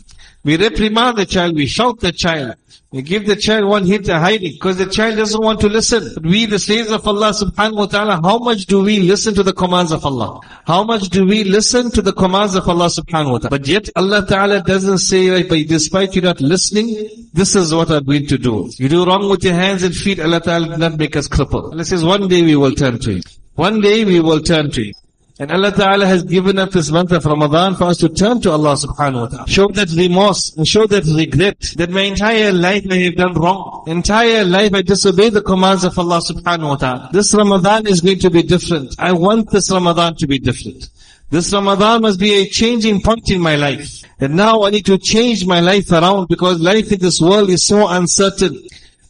We 0.43 0.57
reprimand 0.57 1.19
the 1.19 1.27
child, 1.27 1.55
we 1.55 1.67
shout 1.67 2.01
the 2.01 2.13
child. 2.13 2.55
We 2.93 3.03
give 3.03 3.27
the 3.27 3.37
child 3.37 3.67
one 3.67 3.85
hit 3.85 4.09
a 4.09 4.19
hiding 4.19 4.55
because 4.55 4.77
the 4.79 4.87
child 4.87 5.17
doesn't 5.17 5.41
want 5.41 5.61
to 5.61 5.69
listen. 5.69 6.11
But 6.15 6.25
we, 6.25 6.47
the 6.47 6.59
slaves 6.59 6.91
of 6.91 7.07
Allah 7.07 7.31
subhanahu 7.31 7.77
wa 7.77 7.87
ta'ala, 7.87 8.21
how 8.21 8.39
much 8.39 8.67
do 8.67 8.83
we 8.83 8.99
listen 8.99 9.33
to 9.35 9.45
the 9.45 9.53
commands 9.53 9.93
of 9.93 10.05
Allah? 10.05 10.41
How 10.67 10.83
much 10.83 11.09
do 11.11 11.25
we 11.25 11.45
listen 11.45 11.93
to 11.93 12.03
the 12.03 12.13
commands 12.13 12.57
of 12.57 12.69
Allah 12.69 12.87
subhanahu 12.87 13.31
wa 13.31 13.39
ta'ala? 13.39 13.51
But 13.51 13.69
yet 13.69 13.91
Allah 13.95 14.27
ta'ala 14.27 14.63
doesn't 14.63 14.99
say, 14.99 15.43
but 15.45 15.69
despite 15.69 16.17
you 16.17 16.23
not 16.23 16.41
listening, 16.41 17.29
this 17.33 17.55
is 17.55 17.73
what 17.73 17.91
I'm 17.91 18.05
going 18.05 18.27
to 18.27 18.39
do. 18.39 18.71
You 18.79 18.89
do 18.89 19.05
wrong 19.05 19.29
with 19.29 19.45
your 19.45 19.55
hands 19.55 19.85
and 19.85 19.95
feet, 19.95 20.19
Allah 20.19 20.41
ta'ala 20.41 20.71
did 20.71 20.79
not 20.81 20.97
make 20.99 21.15
us 21.15 21.29
cripple. 21.29 21.71
Allah 21.73 21.85
says, 21.85 22.05
one 22.05 22.27
day 22.27 22.43
we 22.43 22.57
will 22.57 22.73
turn 22.73 22.99
to 22.99 23.13
you. 23.13 23.23
One 23.55 23.81
day 23.81 24.05
we 24.05 24.19
will 24.19 24.41
turn 24.41 24.71
to 24.73 24.83
you. 24.83 24.95
And 25.41 25.51
Allah 25.51 25.73
Ta'ala 25.73 26.05
has 26.05 26.23
given 26.23 26.59
us 26.59 26.75
this 26.75 26.91
month 26.91 27.13
of 27.13 27.25
Ramadan 27.25 27.75
for 27.75 27.85
us 27.85 27.97
to 27.97 28.11
turn 28.11 28.43
to 28.43 28.51
Allah 28.51 28.75
subhanahu 28.75 29.21
wa 29.23 29.27
ta'ala. 29.27 29.49
Show 29.49 29.69
that 29.69 29.89
remorse 29.93 30.55
and 30.55 30.69
show 30.69 30.87
that 30.89 31.05
regret 31.07 31.59
that 31.79 31.89
my 31.89 32.03
entire 32.03 32.53
life 32.53 32.85
I 32.91 32.97
have 32.97 33.17
done 33.17 33.33
wrong. 33.33 33.85
Entire 33.87 34.45
life 34.45 34.75
I 34.75 34.83
disobeyed 34.83 35.33
the 35.33 35.41
commands 35.41 35.83
of 35.85 35.99
Allah 35.99 36.21
subhanahu 36.21 36.69
wa 36.69 36.77
ta'ala. 36.77 37.09
This 37.15 37.33
Ramadan 37.33 37.87
is 37.87 38.03
going 38.03 38.19
to 38.19 38.29
be 38.29 38.43
different. 38.43 38.95
I 38.99 39.13
want 39.13 39.51
this 39.51 39.71
Ramadan 39.71 40.15
to 40.17 40.27
be 40.27 40.39
different. 40.39 40.91
This 41.31 41.51
Ramadan 41.55 42.03
must 42.03 42.21
be 42.21 42.35
a 42.35 42.47
changing 42.47 43.01
point 43.01 43.31
in 43.31 43.41
my 43.41 43.57
life. 43.57 44.05
And 44.19 44.37
now 44.37 44.65
I 44.65 44.69
need 44.69 44.85
to 44.93 44.99
change 44.99 45.47
my 45.47 45.61
life 45.61 45.91
around 45.91 46.29
because 46.29 46.61
life 46.61 46.93
in 46.93 46.99
this 46.99 47.19
world 47.19 47.49
is 47.49 47.65
so 47.67 47.89
uncertain. 47.89 48.61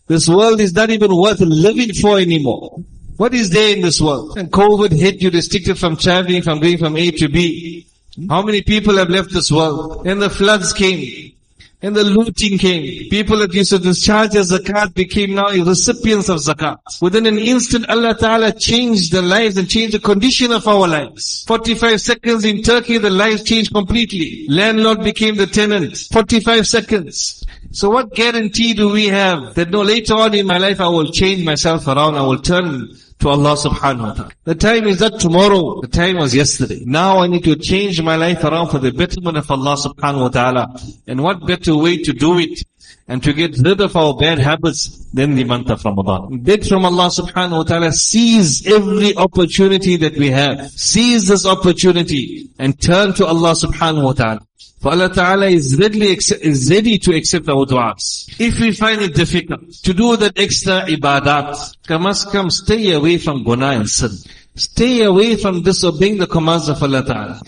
This 0.06 0.28
world 0.28 0.60
is 0.60 0.74
not 0.74 0.90
even 0.90 1.10
worth 1.12 1.40
living 1.40 1.92
for 1.92 2.20
anymore. 2.20 2.84
What 3.20 3.34
is 3.34 3.50
there 3.50 3.76
in 3.76 3.82
this 3.82 4.00
world? 4.00 4.38
And 4.38 4.50
COVID 4.50 4.92
hit 4.92 5.20
you 5.20 5.28
restricted 5.28 5.78
from 5.78 5.98
traveling, 5.98 6.40
from 6.40 6.58
going 6.58 6.78
from 6.78 6.96
A 6.96 7.10
to 7.10 7.28
B. 7.28 7.86
Hmm? 8.16 8.30
How 8.30 8.40
many 8.40 8.62
people 8.62 8.96
have 8.96 9.10
left 9.10 9.30
this 9.30 9.52
world? 9.52 10.06
And 10.06 10.22
the 10.22 10.30
floods 10.30 10.72
came. 10.72 11.34
And 11.82 11.94
the 11.94 12.02
looting 12.02 12.56
came. 12.56 13.10
People 13.10 13.36
that 13.40 13.52
used 13.52 13.72
to 13.72 13.78
discharge 13.78 14.30
their 14.30 14.40
zakat 14.40 14.94
became 14.94 15.34
now 15.34 15.50
recipients 15.50 16.30
of 16.30 16.38
zakat. 16.38 16.78
Within 17.02 17.26
an 17.26 17.36
instant, 17.36 17.90
Allah 17.90 18.16
Ta'ala 18.18 18.52
changed 18.52 19.12
the 19.12 19.20
lives 19.20 19.58
and 19.58 19.68
changed 19.68 19.92
the 19.92 20.00
condition 20.00 20.50
of 20.50 20.66
our 20.66 20.88
lives. 20.88 21.44
45 21.46 22.00
seconds 22.00 22.46
in 22.46 22.62
Turkey, 22.62 22.96
the 22.96 23.10
lives 23.10 23.42
changed 23.42 23.74
completely. 23.74 24.46
Landlord 24.48 25.04
became 25.04 25.36
the 25.36 25.46
tenant. 25.46 25.94
45 26.10 26.66
seconds. 26.66 27.44
So 27.72 27.90
what 27.90 28.14
guarantee 28.14 28.72
do 28.72 28.88
we 28.88 29.08
have 29.08 29.56
that 29.56 29.68
no 29.68 29.82
later 29.82 30.14
on 30.14 30.34
in 30.34 30.46
my 30.46 30.56
life 30.56 30.80
I 30.80 30.88
will 30.88 31.12
change 31.12 31.44
myself 31.44 31.86
around, 31.86 32.14
I 32.14 32.22
will 32.22 32.40
turn 32.40 32.88
to 33.20 33.28
Allah 33.28 33.54
subhanahu 33.54 34.02
wa 34.02 34.12
ta'ala. 34.14 34.30
The 34.44 34.54
time 34.54 34.86
is 34.86 35.00
not 35.00 35.20
tomorrow, 35.20 35.80
the 35.80 35.88
time 35.88 36.16
was 36.16 36.34
yesterday. 36.34 36.82
Now 36.84 37.18
I 37.18 37.26
need 37.26 37.44
to 37.44 37.56
change 37.56 38.00
my 38.02 38.16
life 38.16 38.42
around 38.44 38.70
for 38.70 38.78
the 38.78 38.92
betterment 38.92 39.36
of 39.36 39.50
Allah 39.50 39.76
subhanahu 39.76 40.20
wa 40.20 40.28
ta'ala. 40.28 40.74
And 41.06 41.22
what 41.22 41.46
better 41.46 41.76
way 41.76 41.98
to 41.98 42.12
do 42.12 42.38
it 42.38 42.64
and 43.06 43.22
to 43.24 43.32
get 43.32 43.58
rid 43.58 43.80
of 43.80 43.96
our 43.96 44.14
bad 44.14 44.38
habits 44.38 45.06
than 45.12 45.34
the 45.34 45.44
month 45.44 45.68
of 45.68 45.84
Ramadan. 45.84 46.38
Beg 46.38 46.64
from 46.64 46.84
Allah 46.84 47.08
subhanahu 47.08 47.58
wa 47.58 47.62
ta'ala, 47.64 47.92
seize 47.92 48.66
every 48.66 49.16
opportunity 49.16 49.96
that 49.96 50.16
we 50.16 50.30
have. 50.30 50.70
Seize 50.70 51.26
this 51.26 51.44
opportunity 51.44 52.48
and 52.58 52.80
turn 52.80 53.12
to 53.14 53.26
Allah 53.26 53.52
subhanahu 53.52 54.04
wa 54.04 54.12
ta'ala. 54.12 54.46
For 54.80 54.92
Allah 54.92 55.12
Ta'ala 55.12 55.46
is 55.46 55.76
readily 55.78 56.06
is 56.08 56.70
ready 56.70 56.98
to 57.00 57.14
accept 57.14 57.50
our 57.50 57.66
du'as. 57.66 58.34
If 58.40 58.60
we 58.60 58.72
find 58.72 59.02
it 59.02 59.14
difficult 59.14 59.70
to 59.84 59.92
do 59.92 60.16
that 60.16 60.38
extra 60.38 60.86
ibadat, 60.88 62.00
must 62.00 62.32
come 62.32 62.50
stay 62.50 62.92
away 62.92 63.18
from 63.18 63.44
guna 63.44 63.72
and 63.72 63.88
sin. 63.90 64.10
Stay 64.54 65.02
away 65.02 65.36
from 65.36 65.60
disobeying 65.60 66.16
the 66.16 66.26
commands 66.26 66.70
of 66.70 66.82
Allah 66.82 67.04
Ta'ala. 67.04 67.42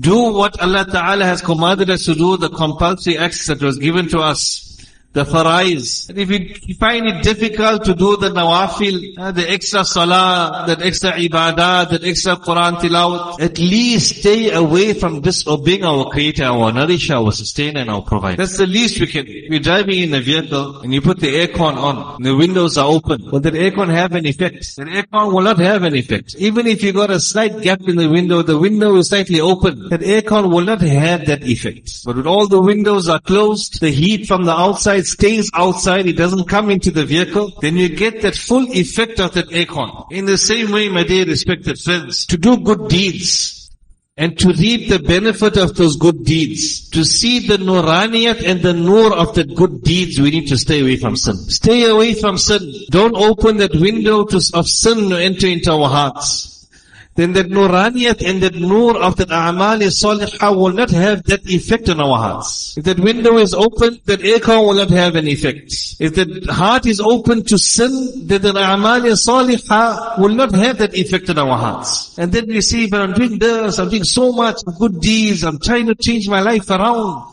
Do 0.00 0.34
what 0.34 0.60
Allah 0.60 0.84
Ta'ala 0.84 1.24
has 1.24 1.40
commanded 1.40 1.88
us 1.88 2.04
to 2.04 2.14
do, 2.14 2.36
the 2.36 2.50
compulsory 2.50 3.16
acts 3.16 3.46
that 3.46 3.62
was 3.62 3.78
given 3.78 4.08
to 4.08 4.18
us 4.18 4.75
the 5.16 5.24
farais. 5.24 6.10
And 6.10 6.18
if 6.18 6.30
you 6.68 6.74
find 6.74 7.06
it 7.06 7.22
difficult 7.22 7.84
to 7.86 7.94
do 7.94 8.18
the 8.18 8.28
nawafil, 8.28 8.96
uh, 9.18 9.32
the 9.32 9.50
extra 9.50 9.82
salah, 9.82 10.64
that 10.66 10.82
extra 10.82 11.12
ibadah, 11.12 11.88
that 11.88 12.04
extra 12.04 12.36
Quran 12.36 12.76
tilawat, 12.76 13.40
at 13.40 13.58
least 13.58 14.20
stay 14.20 14.50
away 14.52 14.92
from 14.92 15.22
disobeying 15.22 15.84
our 15.84 16.10
creator, 16.10 16.44
our 16.44 16.70
nourisher, 16.70 17.14
our 17.14 17.32
sustainer 17.32 17.80
and 17.80 17.90
our 17.90 18.02
provider. 18.02 18.36
That's 18.36 18.58
the 18.58 18.66
least 18.66 19.00
we 19.00 19.06
can 19.06 19.24
do. 19.24 19.32
You're 19.32 19.60
driving 19.60 20.00
in 20.02 20.12
a 20.12 20.20
vehicle 20.20 20.80
and 20.82 20.92
you 20.92 21.00
put 21.00 21.18
the 21.18 21.32
aircon 21.34 21.76
on, 21.78 22.22
the 22.22 22.36
windows 22.36 22.76
are 22.76 22.86
open. 22.86 23.30
Will 23.30 23.40
that 23.40 23.54
aircon 23.54 23.88
have 23.88 24.12
an 24.12 24.26
effect? 24.26 24.76
That 24.76 24.88
aircon 24.88 25.32
will 25.32 25.42
not 25.42 25.58
have 25.58 25.82
an 25.82 25.94
effect. 25.94 26.34
Even 26.38 26.66
if 26.66 26.82
you 26.82 26.92
got 26.92 27.10
a 27.10 27.20
slight 27.20 27.62
gap 27.62 27.80
in 27.88 27.96
the 27.96 28.10
window, 28.10 28.42
the 28.42 28.58
window 28.58 28.94
is 28.96 29.08
slightly 29.08 29.40
open, 29.40 29.88
that 29.88 30.00
aircon 30.00 30.50
will 30.52 30.66
not 30.72 30.82
have 30.82 31.24
that 31.24 31.42
effect. 31.42 32.04
But 32.04 32.16
when 32.16 32.26
all 32.26 32.46
the 32.46 32.60
windows 32.60 33.08
are 33.08 33.20
closed, 33.20 33.80
the 33.80 33.90
heat 33.90 34.26
from 34.26 34.44
the 34.44 34.52
outside 34.52 35.05
stays 35.06 35.50
outside, 35.54 36.06
it 36.06 36.16
doesn't 36.16 36.48
come 36.48 36.70
into 36.70 36.90
the 36.90 37.04
vehicle, 37.04 37.52
then 37.60 37.76
you 37.76 37.88
get 37.88 38.22
that 38.22 38.36
full 38.36 38.66
effect 38.72 39.20
of 39.20 39.34
that 39.34 39.48
aircon. 39.48 40.10
In 40.10 40.26
the 40.26 40.38
same 40.38 40.72
way, 40.72 40.88
my 40.88 41.04
dear 41.04 41.24
respected 41.24 41.78
friends, 41.78 42.26
to 42.26 42.36
do 42.36 42.58
good 42.58 42.88
deeds, 42.88 43.70
and 44.18 44.38
to 44.38 44.52
reap 44.54 44.88
the 44.88 44.98
benefit 44.98 45.58
of 45.58 45.76
those 45.76 45.96
good 45.96 46.24
deeds, 46.24 46.88
to 46.90 47.04
see 47.04 47.46
the 47.46 47.58
nuraniyat 47.58 48.42
and 48.44 48.62
the 48.62 48.72
nur 48.72 49.14
of 49.14 49.34
the 49.34 49.44
good 49.44 49.82
deeds, 49.82 50.18
we 50.18 50.30
need 50.30 50.48
to 50.48 50.56
stay 50.56 50.80
away 50.80 50.96
from 50.96 51.16
sin. 51.16 51.36
Stay 51.36 51.84
away 51.84 52.14
from 52.14 52.38
sin. 52.38 52.72
Don't 52.90 53.14
open 53.14 53.58
that 53.58 53.74
window 53.74 54.24
to, 54.24 54.40
of 54.54 54.66
sin 54.66 55.10
to 55.10 55.22
enter 55.22 55.46
into 55.46 55.70
our 55.70 55.88
hearts 55.88 56.55
then 57.16 57.32
that 57.32 57.46
nuraniyat 57.46 58.22
and 58.28 58.42
that 58.42 58.54
nur 58.54 58.96
of 59.02 59.16
that 59.16 59.28
a'mal 59.28 59.80
salihah 59.88 60.54
will 60.54 60.72
not 60.72 60.90
have 60.90 61.24
that 61.24 61.40
effect 61.46 61.88
on 61.88 61.98
our 61.98 62.18
hearts. 62.18 62.76
If 62.76 62.84
that 62.84 63.00
window 63.00 63.38
is 63.38 63.54
open, 63.54 64.00
that 64.04 64.20
aircon 64.20 64.66
will 64.66 64.74
not 64.74 64.90
have 64.90 65.16
an 65.16 65.26
effect. 65.26 65.72
If 65.98 66.14
that 66.14 66.46
heart 66.50 66.84
is 66.84 67.00
open 67.00 67.44
to 67.44 67.58
sin, 67.58 68.26
then 68.26 68.42
that 68.42 68.54
a'mal 68.54 69.00
salihah 69.16 70.18
will 70.18 70.34
not 70.34 70.54
have 70.54 70.76
that 70.78 70.94
effect 70.94 71.30
on 71.30 71.38
our 71.38 71.56
hearts. 71.56 72.18
And 72.18 72.30
then 72.32 72.46
we 72.48 72.60
see, 72.60 72.86
but 72.86 73.00
I'm 73.00 73.14
doing 73.14 73.38
this, 73.38 73.78
I'm 73.78 73.88
doing 73.88 74.04
so 74.04 74.32
much 74.32 74.60
good 74.78 75.00
deeds, 75.00 75.42
I'm 75.42 75.58
trying 75.58 75.86
to 75.86 75.94
change 75.94 76.28
my 76.28 76.40
life 76.40 76.68
around. 76.70 77.32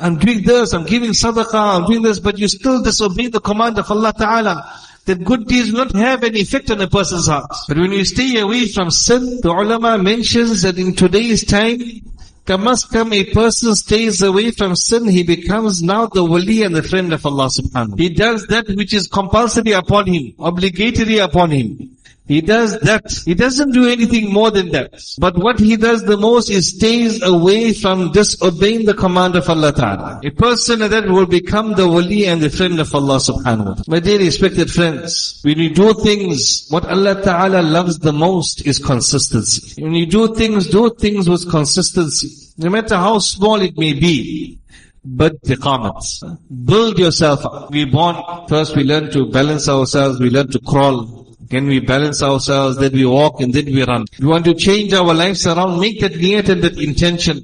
I'm 0.00 0.16
doing 0.18 0.42
this, 0.42 0.72
I'm 0.72 0.86
giving 0.86 1.10
sadaqah, 1.10 1.80
I'm 1.80 1.86
doing 1.86 2.02
this, 2.02 2.18
but 2.18 2.38
you 2.38 2.48
still 2.48 2.82
disobey 2.82 3.28
the 3.28 3.40
command 3.40 3.78
of 3.78 3.90
Allah 3.90 4.12
Ta'ala 4.16 4.80
that 5.06 5.24
good 5.24 5.46
deeds 5.46 5.72
will 5.72 5.84
not 5.84 5.94
have 5.94 6.24
any 6.24 6.40
effect 6.40 6.70
on 6.70 6.80
a 6.80 6.88
person's 6.88 7.26
heart. 7.26 7.50
But 7.68 7.78
when 7.78 7.92
you 7.92 8.04
stay 8.04 8.38
away 8.38 8.68
from 8.68 8.90
sin, 8.90 9.40
the 9.42 9.50
ulama 9.50 9.98
mentions 9.98 10.62
that 10.62 10.78
in 10.78 10.94
today's 10.94 11.44
time, 11.44 11.80
come 12.46 13.12
a 13.12 13.24
person 13.32 13.74
stays 13.74 14.22
away 14.22 14.50
from 14.50 14.74
sin, 14.74 15.08
he 15.08 15.22
becomes 15.22 15.82
now 15.82 16.06
the 16.06 16.24
wali 16.24 16.62
and 16.62 16.74
the 16.74 16.82
friend 16.82 17.12
of 17.12 17.24
Allah 17.24 17.48
subhanahu. 17.48 17.98
He 17.98 18.08
does 18.08 18.46
that 18.48 18.68
which 18.68 18.92
is 18.92 19.06
compulsory 19.06 19.72
upon 19.72 20.06
him, 20.06 20.34
obligatory 20.38 21.18
upon 21.18 21.50
him. 21.50 21.96
He 22.30 22.40
does 22.40 22.78
that. 22.82 23.10
He 23.24 23.34
doesn't 23.34 23.72
do 23.72 23.88
anything 23.88 24.32
more 24.32 24.52
than 24.52 24.68
that. 24.70 25.02
But 25.18 25.36
what 25.36 25.58
he 25.58 25.76
does 25.76 26.04
the 26.04 26.16
most 26.16 26.48
is 26.48 26.76
stays 26.76 27.20
away 27.24 27.72
from 27.72 28.12
disobeying 28.12 28.84
the 28.84 28.94
command 28.94 29.34
of 29.34 29.50
Allah 29.50 29.72
Ta'ala. 29.72 30.20
A 30.22 30.30
person 30.30 30.78
that 30.78 31.08
will 31.08 31.26
become 31.26 31.74
the 31.74 31.88
wali 31.88 32.28
and 32.28 32.40
the 32.40 32.48
friend 32.48 32.78
of 32.78 32.94
Allah 32.94 33.16
Subhanahu 33.16 33.66
wa 33.66 33.74
Ta'ala. 33.74 33.84
My 33.88 33.98
dear 33.98 34.20
respected 34.20 34.70
friends, 34.70 35.40
when 35.42 35.58
you 35.58 35.74
do 35.74 35.92
things, 35.92 36.68
what 36.70 36.84
Allah 36.84 37.20
Ta'ala 37.20 37.62
loves 37.62 37.98
the 37.98 38.12
most 38.12 38.64
is 38.64 38.78
consistency. 38.78 39.82
When 39.82 39.94
you 39.94 40.06
do 40.06 40.32
things, 40.32 40.68
do 40.68 40.94
things 41.00 41.28
with 41.28 41.50
consistency. 41.50 42.30
No 42.58 42.70
matter 42.70 42.94
how 42.94 43.18
small 43.18 43.60
it 43.60 43.76
may 43.76 43.92
be. 43.92 44.60
But 45.02 45.42
the 45.42 45.56
comments. 45.56 46.22
Build 46.64 46.96
yourself 46.96 47.44
up. 47.44 47.72
We 47.72 47.86
born, 47.86 48.16
first 48.48 48.76
we 48.76 48.84
learn 48.84 49.10
to 49.10 49.26
balance 49.30 49.68
ourselves, 49.68 50.20
we 50.20 50.30
learn 50.30 50.48
to 50.52 50.60
crawl, 50.60 51.19
can 51.50 51.66
we 51.66 51.80
balance 51.80 52.22
ourselves, 52.22 52.76
then 52.76 52.92
we 52.92 53.04
walk 53.04 53.40
and 53.40 53.52
then 53.52 53.66
we 53.66 53.82
run. 53.84 54.06
We 54.20 54.28
want 54.28 54.44
to 54.44 54.54
change 54.54 54.92
our 54.92 55.12
lives 55.12 55.46
around, 55.46 55.80
make 55.80 56.00
that 56.00 56.12
niyat 56.12 56.48
and 56.48 56.62
that 56.62 56.78
intention. 56.78 57.42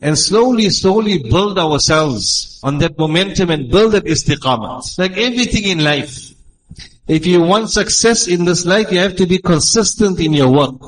And 0.00 0.18
slowly, 0.18 0.68
slowly 0.70 1.18
build 1.18 1.58
ourselves 1.58 2.60
on 2.64 2.78
that 2.78 2.98
momentum 2.98 3.50
and 3.50 3.70
build 3.70 3.92
that 3.92 4.04
istiqamah. 4.04 4.98
Like 4.98 5.16
everything 5.16 5.64
in 5.64 5.84
life. 5.84 6.32
If 7.06 7.26
you 7.26 7.42
want 7.42 7.70
success 7.70 8.26
in 8.26 8.44
this 8.44 8.66
life, 8.66 8.90
you 8.90 8.98
have 8.98 9.16
to 9.16 9.26
be 9.26 9.38
consistent 9.38 10.18
in 10.18 10.32
your 10.32 10.50
work. 10.50 10.80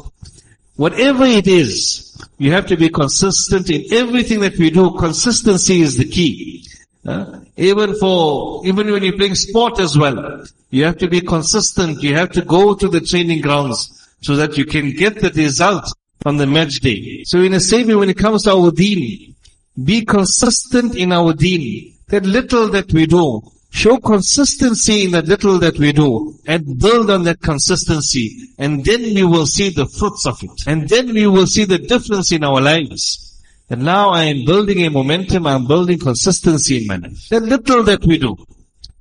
Whatever 0.74 1.24
it 1.24 1.46
is, 1.46 2.20
you 2.38 2.50
have 2.52 2.66
to 2.66 2.76
be 2.76 2.88
consistent 2.88 3.70
in 3.70 3.84
everything 3.92 4.40
that 4.40 4.58
we 4.58 4.70
do. 4.70 4.90
Consistency 4.98 5.82
is 5.82 5.96
the 5.96 6.04
key. 6.04 6.66
Uh, 7.06 7.40
even 7.56 7.94
for, 7.96 8.66
even 8.66 8.90
when 8.90 9.02
you're 9.02 9.16
playing 9.16 9.34
sport 9.34 9.78
as 9.78 9.96
well, 9.96 10.44
you 10.70 10.84
have 10.84 10.98
to 10.98 11.08
be 11.08 11.20
consistent. 11.20 12.02
You 12.02 12.14
have 12.14 12.32
to 12.32 12.42
go 12.42 12.74
to 12.74 12.88
the 12.88 13.00
training 13.00 13.42
grounds 13.42 14.16
so 14.22 14.36
that 14.36 14.58
you 14.58 14.64
can 14.64 14.92
get 14.92 15.20
the 15.20 15.30
result 15.30 15.84
from 16.20 16.36
the 16.36 16.46
match 16.46 16.80
day. 16.80 17.22
So 17.24 17.40
in 17.40 17.54
a 17.54 17.60
same 17.60 17.88
way, 17.88 17.94
when 17.94 18.10
it 18.10 18.18
comes 18.18 18.44
to 18.44 18.52
our 18.52 18.70
deen, 18.72 19.34
be 19.82 20.04
consistent 20.04 20.96
in 20.96 21.12
our 21.12 21.32
deen. 21.32 21.94
That 22.08 22.24
little 22.24 22.68
that 22.70 22.92
we 22.92 23.06
do, 23.06 23.42
show 23.70 23.98
consistency 23.98 25.04
in 25.04 25.10
that 25.12 25.26
little 25.26 25.58
that 25.58 25.78
we 25.78 25.92
do 25.92 26.34
and 26.46 26.78
build 26.78 27.10
on 27.10 27.24
that 27.24 27.40
consistency 27.40 28.48
and 28.58 28.84
then 28.84 29.02
we 29.02 29.24
will 29.24 29.46
see 29.46 29.70
the 29.70 29.86
fruits 29.86 30.26
of 30.26 30.42
it. 30.42 30.66
And 30.66 30.88
then 30.88 31.12
we 31.12 31.26
will 31.26 31.46
see 31.46 31.64
the 31.64 31.78
difference 31.78 32.32
in 32.32 32.42
our 32.42 32.60
lives. 32.60 33.35
And 33.68 33.82
now 33.82 34.10
I 34.10 34.24
am 34.24 34.44
building 34.44 34.84
a 34.86 34.90
momentum, 34.90 35.46
I'm 35.46 35.66
building 35.66 35.98
consistency 35.98 36.82
in 36.82 36.86
my 36.86 36.96
life. 36.96 37.28
That 37.30 37.42
little 37.42 37.82
that 37.82 38.04
we 38.04 38.18
do, 38.18 38.36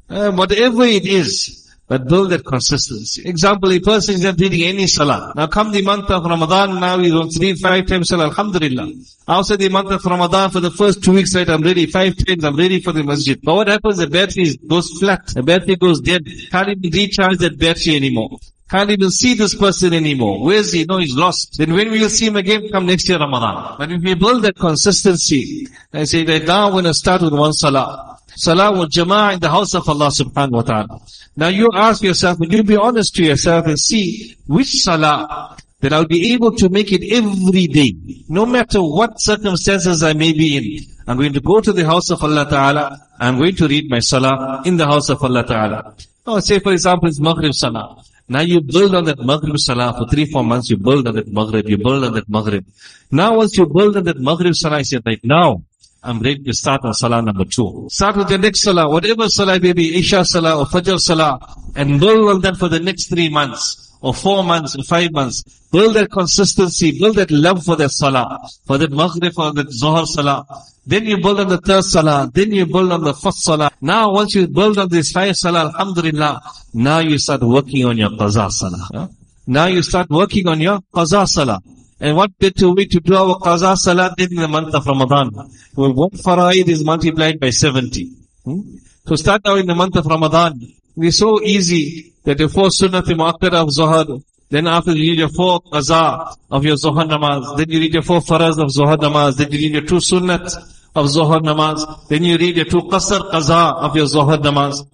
uh, 0.10 0.31
whatever 0.31 0.84
it 0.86 1.05
is, 1.05 1.72
but 1.88 2.07
build 2.07 2.31
that 2.31 2.43
consistency. 2.43 3.29
Example, 3.29 3.72
a 3.72 3.79
person 3.79 4.15
is 4.15 4.24
not 4.24 4.39
reading 4.39 4.63
any 4.63 4.88
salah. 4.88 5.34
Now 5.36 5.45
come 5.45 5.72
the 5.72 5.84
month 5.84 6.10
of 6.10 6.25
Ramadan, 6.25 6.79
now 6.79 6.98
he 6.98 7.12
to 7.12 7.39
read 7.39 7.60
five 7.60 7.86
times 7.86 8.10
salah, 8.10 8.25
alhamdulillah. 8.25 8.91
After 9.27 9.55
the 9.55 9.69
month 9.69 9.91
of 9.91 10.03
Ramadan, 10.03 10.50
for 10.50 10.62
the 10.62 10.72
first 10.72 11.03
two 11.03 11.13
weeks, 11.13 11.36
right, 11.36 11.48
I'm 11.48 11.62
ready, 11.62 11.86
five 11.86 12.15
times, 12.25 12.43
I'm 12.43 12.55
ready 12.55 12.81
for 12.81 12.91
the 12.91 13.03
masjid. 13.03 13.39
But 13.43 13.53
what 13.53 13.67
happens, 13.67 13.98
the 13.98 14.07
battery 14.07 14.57
goes 14.67 14.89
flat, 14.98 15.27
the 15.27 15.43
battery 15.43 15.75
goes 15.75 16.01
dead, 16.01 16.25
can't 16.50 16.69
even 16.69 16.89
recharge 16.91 17.38
that 17.38 17.60
battery 17.60 17.98
anymore. 17.98 18.39
Can't 18.69 18.89
even 18.89 19.12
see 19.12 19.36
this 19.36 19.53
person 19.53 19.93
anymore. 19.93 20.43
Where 20.43 20.57
is 20.57 20.72
he? 20.72 20.86
No, 20.86 20.98
he's 20.98 21.15
lost. 21.15 21.57
Then 21.57 21.74
when 21.74 21.91
we 21.91 22.00
will 22.01 22.10
see 22.10 22.25
him 22.25 22.36
again, 22.36 22.67
come 22.72 22.88
next 22.88 23.07
year 23.07 23.19
Ramadan. 23.19 23.75
But 23.77 23.91
if 23.91 24.01
we 24.01 24.15
build 24.15 24.41
that 24.43 24.55
consistency, 24.55 25.67
I 25.93 26.05
say 26.05 26.24
that 26.24 26.45
now 26.45 26.65
I'm 26.65 26.72
going 26.72 26.86
to 26.86 26.93
start 26.93 27.22
with 27.22 27.34
one 27.34 27.53
salah. 27.53 28.19
Salah 28.36 28.72
wal 28.72 28.88
jama'ah 28.88 29.36
in 29.36 29.39
the 29.39 29.50
house 29.50 29.75
of 29.75 29.88
Allah 29.88 30.07
subhanahu 30.07 30.51
wa 30.51 30.62
ta'ala. 30.63 31.00
Now 31.38 31.50
you 31.50 31.69
ask 31.74 32.01
yourself, 32.01 32.39
and 32.39 32.51
you 32.51 32.63
be 32.63 32.75
honest 32.75 33.15
to 33.15 33.24
yourself 33.24 33.67
and 33.67 33.77
see 33.77 34.36
which 34.48 34.72
salah 34.81 35.55
that 35.81 35.93
I'll 35.93 36.07
be 36.07 36.34
able 36.34 36.51
to 36.55 36.67
make 36.69 36.91
it 36.91 37.03
every 37.13 37.67
day, 37.67 37.95
no 38.27 38.45
matter 38.48 38.81
what 38.81 39.22
circumstances 39.22 40.01
I 40.01 40.13
may 40.13 40.34
be 40.34 40.57
in. 40.57 40.95
I'm 41.07 41.17
going 41.17 41.34
to 41.34 41.39
go 41.39 41.62
to 41.62 41.72
the 41.72 41.86
house 41.86 42.10
of 42.10 42.24
Allah 42.24 42.50
Ta'ala. 42.50 42.98
I'm 43.19 43.38
going 43.38 43.55
to 43.57 43.67
read 43.67 43.91
my 43.91 44.00
salah 44.00 44.63
in 44.65 44.77
the 44.77 44.88
house 44.88 45.10
of 45.10 45.24
Allah 45.24 45.45
Ta'ala. 45.45 45.95
Oh, 46.25 46.39
say 46.39 46.57
for 46.57 46.72
example, 46.74 47.07
it's 47.07 47.19
Maghrib 47.19 47.53
Salah. 47.53 48.01
Now 48.27 48.41
you 48.41 48.62
build 48.62 48.96
on 48.96 49.05
that 49.05 49.20
Maghrib 49.20 49.58
Salah 49.58 49.94
for 49.98 50.08
three, 50.08 50.25
four 50.25 50.44
months, 50.44 50.70
you 50.70 50.77
build 50.77 51.08
on 51.08 51.15
that 51.15 51.32
Maghrib, 51.32 51.70
you 51.70 51.77
build 51.77 52.03
on 52.03 52.13
that 52.13 52.27
Maghrib. 52.27 52.65
Now 53.12 53.38
once 53.38 53.58
you 53.58 53.65
build 53.67 53.98
on 53.98 54.03
that 54.05 54.20
Maghrib 54.20 54.55
Salah, 54.55 54.77
I 54.77 54.82
say, 54.82 55.00
right 55.05 55.24
now, 55.24 55.63
I'm 56.03 56.20
ready 56.20 56.44
to 56.44 56.53
start 56.53 56.82
on 56.84 56.94
Salah 56.94 57.22
number 57.22 57.46
two. 57.46 57.88
Start 57.91 58.17
with 58.17 58.29
the 58.29 58.38
next 58.38 58.62
Salah, 58.62 58.89
whatever 58.89 59.27
Salah 59.29 59.60
may 59.60 59.74
be, 59.74 59.98
Isha 60.00 60.25
Salah 60.25 60.60
or 60.60 60.65
Fajr 60.65 61.00
Salah, 61.00 61.39
and 61.75 62.00
build 62.00 62.29
on 62.29 62.41
that 62.41 62.58
for 62.58 62.67
the 62.67 62.79
next 62.79 63.10
three 63.10 63.29
months 63.29 63.85
or 64.02 64.14
four 64.14 64.44
months 64.44 64.75
or 64.75 64.84
five 64.84 65.12
months. 65.12 65.44
Build 65.72 65.96
that 65.96 66.12
consistency, 66.12 66.98
build 66.98 67.16
that 67.18 67.32
love 67.32 67.64
for 67.64 67.75
that 67.75 67.90
salah, 67.90 68.48
for 68.66 68.78
that 68.78 68.92
maghrib, 68.92 69.34
for 69.34 69.52
that 69.54 69.72
zohar 69.72 70.06
salah. 70.06 70.46
Then 70.86 71.06
you 71.06 71.18
build 71.18 71.40
on 71.40 71.50
the 71.50 71.58
third 71.58 71.84
salah, 71.84 72.30
then 72.34 72.52
you 72.52 72.66
build 72.66 72.92
on 72.92 73.04
the 73.04 73.14
fourth 73.14 73.36
salah. 73.36 73.72
Now 73.82 74.12
once 74.14 74.36
you 74.36 74.48
build 74.48 74.78
on 74.78 74.90
this 74.90 75.12
five 75.12 75.36
salah, 75.36 75.66
alhamdulillah, 75.74 76.42
now 76.74 77.00
you 77.00 77.18
start 77.18 77.42
working 77.42 77.86
on 77.86 77.98
your 77.98 78.10
qaza 78.12 78.52
salah. 78.52 78.88
huh? 78.94 79.08
Now 79.48 79.66
you 79.68 79.82
start 79.84 80.10
working 80.10 80.48
on 80.48 80.60
your 80.62 80.80
qaza 80.94 81.28
salah. 81.28 81.60
And 82.00 82.16
what 82.18 82.38
better 82.38 82.74
way 82.74 82.86
to 82.86 83.00
do 83.00 83.16
our 83.16 83.40
qaza 83.40 83.75
salah 83.78 84.14
than 84.18 84.32
in 84.32 84.42
the 84.42 84.48
month 84.48 84.74
of 84.75 84.86
Ramadan? 84.86 85.32
Well, 85.75 85.94
one 85.94 86.12
faraid 86.12 86.68
is 86.70 86.84
multiplied 86.84 87.40
by 87.40 87.50
70. 87.50 88.12
Hmm? 88.44 88.60
So 89.08 89.16
start 89.16 89.42
now 89.46 89.56
in 89.56 89.66
the 89.66 89.75
month 89.75 89.96
of 89.96 90.06
Ramadan. 90.06 90.60
It's 90.98 91.18
so 91.18 91.42
easy 91.42 92.14
that 92.24 92.38
the 92.38 92.48
four 92.48 92.72
sunnah 92.72 93.04
muakkada 93.04 93.62
of 93.64 93.70
Zuhar, 93.70 94.24
then 94.50 94.68
after 94.68 94.92
you 94.92 95.12
read 95.12 95.20
your 95.20 95.30
four 95.30 95.62
qaza 95.62 96.36
of 96.50 96.64
your 96.64 96.75
Zuhar 96.75 97.10
namaz, 97.10 97.58
then 97.58 97.70
you 97.70 97.80
read 97.80 97.94
your 97.94 98.04
four 98.04 98.22
faraz 98.22 98.58
of 98.58 98.70
Zuhar 98.70 98.98
namaz, 98.98 99.38
then 99.38 99.52
you 99.52 99.60
read 99.60 99.74
your 99.74 99.82
two 99.82 99.96
sunnat 99.96 100.56
of 100.96 101.08
Zuhar 101.08 101.42
namaz, 101.42 102.08
then 102.08 102.24
you 102.24 102.38
read 102.38 102.56
your 102.56 102.66
two 102.66 102.82
qasr 102.84 103.30
qaza 103.32 103.75
of 103.75 103.96
your 103.96 104.06
Zuhar 104.06 104.38
namaz. 104.38 104.88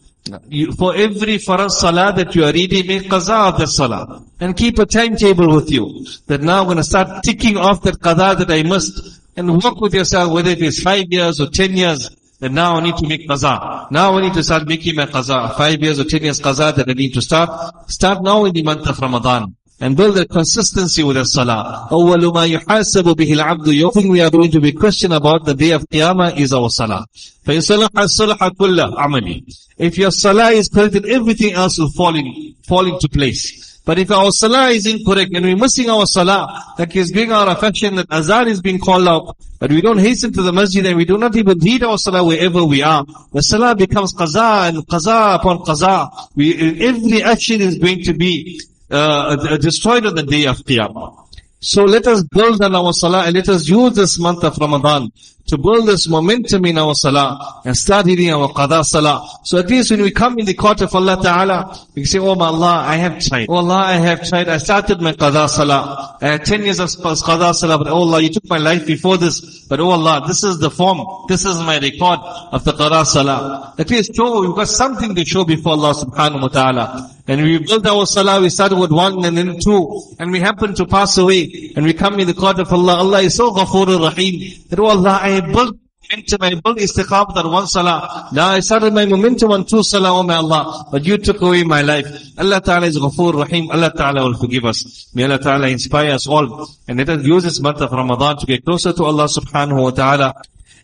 You, 0.49 0.71
for 0.73 0.95
every 0.95 1.37
faraz 1.37 1.71
salah 1.71 2.13
that 2.15 2.35
you 2.35 2.45
are 2.45 2.53
reading, 2.53 2.87
make 2.87 3.03
qaza 3.03 3.49
of 3.49 3.59
that 3.59 3.67
salah. 3.67 4.23
And 4.39 4.57
keep 4.57 4.79
a 4.79 4.85
timetable 4.85 5.53
with 5.53 5.69
you. 5.71 6.05
That 6.27 6.41
now 6.41 6.61
I'm 6.61 6.65
going 6.65 6.77
to 6.77 6.83
start 6.83 7.23
ticking 7.23 7.57
off 7.57 7.83
that 7.83 7.95
qaza 7.95 8.39
that 8.39 8.51
I 8.51 8.63
missed. 8.63 9.19
And 9.35 9.63
work 9.63 9.79
with 9.79 9.93
yourself, 9.93 10.33
whether 10.33 10.51
it 10.51 10.61
is 10.61 10.81
five 10.81 11.05
years 11.09 11.39
or 11.39 11.47
ten 11.47 11.77
years, 11.77 12.09
that 12.41 12.51
now 12.51 12.75
I 12.77 12.81
need 12.81 12.97
to 12.97 13.07
make 13.07 13.27
qaza. 13.27 13.89
Now 13.91 14.17
I 14.17 14.21
need 14.21 14.33
to 14.33 14.43
start 14.43 14.67
making 14.67 14.95
my 14.95 15.05
qaza. 15.05 15.55
Five 15.55 15.81
years 15.81 15.99
or 15.99 16.05
ten 16.05 16.23
years 16.23 16.41
qaza 16.41 16.75
that 16.75 16.89
I 16.89 16.93
need 16.93 17.13
to 17.13 17.21
start. 17.21 17.49
Start 17.89 18.23
now 18.23 18.45
in 18.45 18.53
the 18.53 18.63
month 18.63 18.87
of 18.87 18.99
Ramadan 18.99 19.55
And 19.80 19.94
build 19.94 20.18
a 20.18 20.26
consistency 20.26 21.02
with 21.02 21.16
the 21.16 21.24
salah. 21.24 21.88
أول 21.92 22.32
ما 22.32 22.44
يحاسب 22.46 23.04
به 23.16 23.32
العبد 23.32 23.66
يوم 23.66 23.90
thing 23.92 24.08
we 24.08 24.22
are 24.22 24.30
going 24.30 24.50
to 24.50 24.60
be 24.60 24.72
questioned 24.72 25.12
about 25.12 25.44
the 25.44 25.54
day 25.54 25.72
of 25.72 25.86
Qiyamah 25.90 26.38
is 26.38 26.52
our 26.54 26.70
salah. 26.70 27.04
فإن 27.44 27.60
صلح 27.60 27.88
الصلح 27.98 28.48
كل 28.58 28.80
عملي. 28.80 29.44
If 29.78 29.98
your 29.98 30.10
salah 30.10 30.50
is 30.52 30.68
correct, 30.68 30.94
then 30.94 31.10
everything 31.10 31.52
else 31.52 31.78
will 31.78 31.90
fall 31.90 32.16
in, 32.16 32.54
fall 32.66 32.86
into 32.86 33.08
place. 33.08 33.66
But 33.86 34.00
if 34.00 34.10
our 34.10 34.32
salah 34.32 34.70
is 34.70 34.84
incorrect 34.86 35.30
and 35.32 35.44
we're 35.44 35.56
missing 35.56 35.88
our 35.88 36.06
salah, 36.06 36.74
like 36.76 36.96
is 36.96 37.12
being 37.12 37.30
our 37.30 37.48
affection 37.50 37.94
that 37.94 38.06
azan 38.10 38.48
is 38.48 38.60
being 38.60 38.80
called 38.80 39.06
out, 39.06 39.36
but 39.60 39.70
we 39.70 39.80
don't 39.80 39.98
hasten 39.98 40.32
to 40.32 40.42
the 40.42 40.52
masjid 40.52 40.84
and 40.86 40.96
we 40.96 41.04
do 41.04 41.16
not 41.16 41.36
even 41.36 41.56
read 41.60 41.84
our 41.84 41.96
salah 41.96 42.24
wherever 42.24 42.64
we 42.64 42.82
are, 42.82 43.04
the 43.32 43.42
salah 43.42 43.76
becomes 43.76 44.12
qaza 44.12 44.70
and 44.70 44.78
qaza 44.88 45.36
upon 45.36 45.58
qaza. 45.58 46.10
We, 46.34 46.84
every 46.84 47.22
action 47.22 47.60
is 47.60 47.78
going 47.78 48.02
to 48.02 48.14
be 48.14 48.60
uh, 48.91 49.57
destroyed 49.57 50.05
on 50.05 50.15
the 50.15 50.23
day 50.23 50.45
of 50.45 50.57
Qiyamah. 50.57 51.21
So 51.63 51.83
let 51.83 52.07
us 52.07 52.23
build 52.23 52.63
on 52.63 52.73
our 52.73 52.91
salah 52.91 53.25
and 53.25 53.35
let 53.35 53.47
us 53.47 53.69
use 53.69 53.93
this 53.93 54.17
month 54.17 54.43
of 54.43 54.57
Ramadan 54.57 55.11
to 55.47 55.57
build 55.59 55.87
this 55.87 56.07
momentum 56.07 56.65
in 56.65 56.77
our 56.77 56.95
salah 56.95 57.61
and 57.65 57.77
start 57.77 58.05
reading 58.07 58.31
our 58.31 58.47
qada 58.49 58.83
salah. 58.83 59.27
So 59.43 59.59
at 59.59 59.69
least 59.69 59.91
when 59.91 60.01
we 60.01 60.09
come 60.09 60.39
in 60.39 60.45
the 60.45 60.55
court 60.55 60.81
of 60.81 60.95
Allah 60.95 61.19
Ta'ala, 61.21 61.87
we 61.93 62.05
say, 62.05 62.17
Oh 62.17 62.33
my 62.33 62.45
Allah, 62.45 62.83
I 62.87 62.95
have 62.95 63.19
tried. 63.19 63.47
Oh 63.47 63.55
Allah, 63.55 63.75
I 63.75 63.97
have 63.97 64.27
tried. 64.27 64.49
I 64.49 64.57
started 64.57 65.01
my 65.01 65.11
qada 65.13 65.47
salah. 65.49 66.17
I 66.21 66.27
had 66.29 66.45
10 66.45 66.63
years 66.63 66.79
of 66.79 66.87
qada 66.89 67.53
salah, 67.53 67.77
but 67.77 67.87
oh 67.87 67.95
Allah, 67.97 68.21
you 68.21 68.29
took 68.29 68.49
my 68.49 68.57
life 68.57 68.87
before 68.87 69.17
this. 69.17 69.65
But 69.67 69.79
oh 69.79 69.89
Allah, 69.91 70.23
this 70.27 70.43
is 70.43 70.57
the 70.57 70.71
form. 70.71 71.01
This 71.27 71.45
is 71.45 71.57
my 71.59 71.77
record 71.79 72.19
of 72.53 72.63
the 72.63 72.71
qada 72.71 73.05
salah. 73.05 73.75
At 73.77 73.89
least 73.89 74.15
show, 74.15 74.41
we've 74.41 74.55
got 74.55 74.67
something 74.67 75.13
to 75.13 75.25
show 75.25 75.43
before 75.45 75.73
Allah 75.73 75.93
subhanahu 75.93 76.41
wa 76.41 76.47
ta'ala. 76.47 77.11
And 77.31 77.43
we 77.43 77.59
built 77.59 77.85
our 77.87 78.05
salah, 78.05 78.41
we 78.41 78.49
started 78.49 78.77
with 78.77 78.91
one 78.91 79.23
and 79.23 79.37
then 79.37 79.57
two, 79.57 80.01
and 80.19 80.33
we 80.33 80.41
happen 80.41 80.75
to 80.75 80.85
pass 80.85 81.17
away, 81.17 81.71
and 81.77 81.85
we 81.85 81.93
come 81.93 82.19
in 82.19 82.27
the 82.27 82.33
court 82.33 82.59
of 82.59 82.73
Allah. 82.73 82.95
Allah 82.95 83.21
is 83.21 83.35
so 83.35 83.51
ghafoor 83.51 83.87
rahim 84.05 84.51
that, 84.69 84.77
oh 84.77 84.87
Allah, 84.87 85.17
I 85.21 85.39
built 85.39 85.77
momentum, 86.09 86.41
I 86.41 86.49
built 86.55 86.77
istiqamat 86.77 87.37
on 87.37 87.49
one 87.53 87.67
salah. 87.67 88.27
Now 88.33 88.49
I 88.49 88.59
started 88.59 88.93
my 88.93 89.05
momentum 89.05 89.51
on 89.51 89.65
two 89.65 89.81
salah, 89.81 90.11
oh 90.11 90.23
my 90.23 90.35
Allah, 90.35 90.89
but 90.91 91.05
you 91.05 91.17
took 91.17 91.39
away 91.41 91.63
my 91.63 91.81
life. 91.81 92.05
Allah 92.37 92.59
Ta'ala 92.59 92.87
is 92.87 92.99
ghafoor 92.99 93.33
rahim, 93.45 93.71
Allah 93.71 93.93
Ta'ala 93.95 94.23
will 94.23 94.37
forgive 94.37 94.65
us. 94.65 95.09
May 95.15 95.23
Allah 95.23 95.39
Ta'ala 95.39 95.69
inspire 95.69 96.11
us 96.11 96.27
all, 96.27 96.67
and 96.89 96.97
let 96.97 97.07
us 97.07 97.23
use 97.23 97.43
this 97.45 97.61
month 97.61 97.79
of 97.79 97.93
Ramadan 97.93 98.39
to 98.39 98.45
get 98.45 98.65
closer 98.65 98.91
to 98.91 99.05
Allah 99.05 99.29
subhanahu 99.29 99.81
wa 99.81 99.91
ta'ala. 99.91 100.33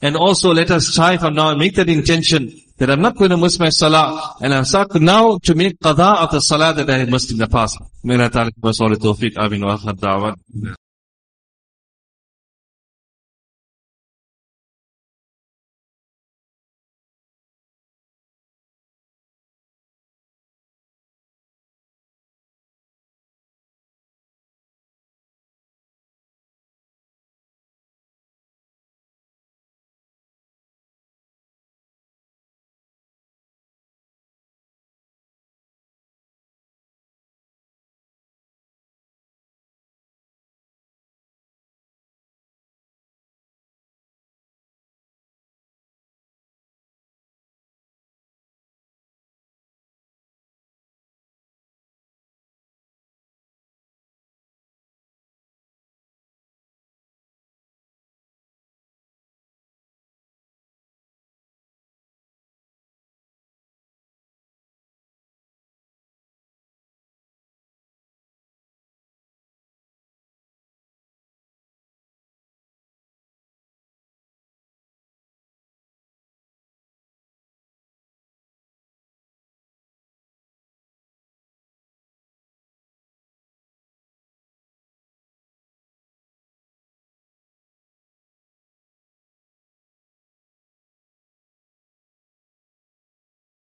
And 0.01 0.15
also 0.15 0.53
let 0.53 0.71
us 0.71 0.95
try 0.95 1.17
from 1.17 1.33
now 1.33 1.49
and 1.49 1.59
make 1.59 1.75
that 1.75 1.89
intention 1.89 2.53
that 2.77 2.89
I'm 2.89 3.01
not 3.01 3.15
going 3.17 3.31
to 3.31 3.37
miss 3.37 3.59
my 3.59 3.69
salah 3.69 4.35
and 4.41 4.53
I'm 4.53 4.65
start 4.65 4.93
now 5.01 5.37
to 5.43 5.55
make 5.55 5.79
qada 5.79 6.23
of 6.23 6.31
the 6.31 6.39
salah 6.39 6.73
that 6.73 6.89
I 6.89 7.05
missed 7.05 7.31
in 7.31 7.37
the 7.37 7.47
past. 7.47 7.79
May 8.03 8.15
Allah 8.15 8.29
Ta'ala 8.29 8.51
give 8.51 8.65
us 8.65 8.81
all 8.81 8.89
the 8.89 8.95
tawfiq. 8.95 9.37
Amin 9.37 9.65
wa 9.65 9.77
akhir. 9.77 10.35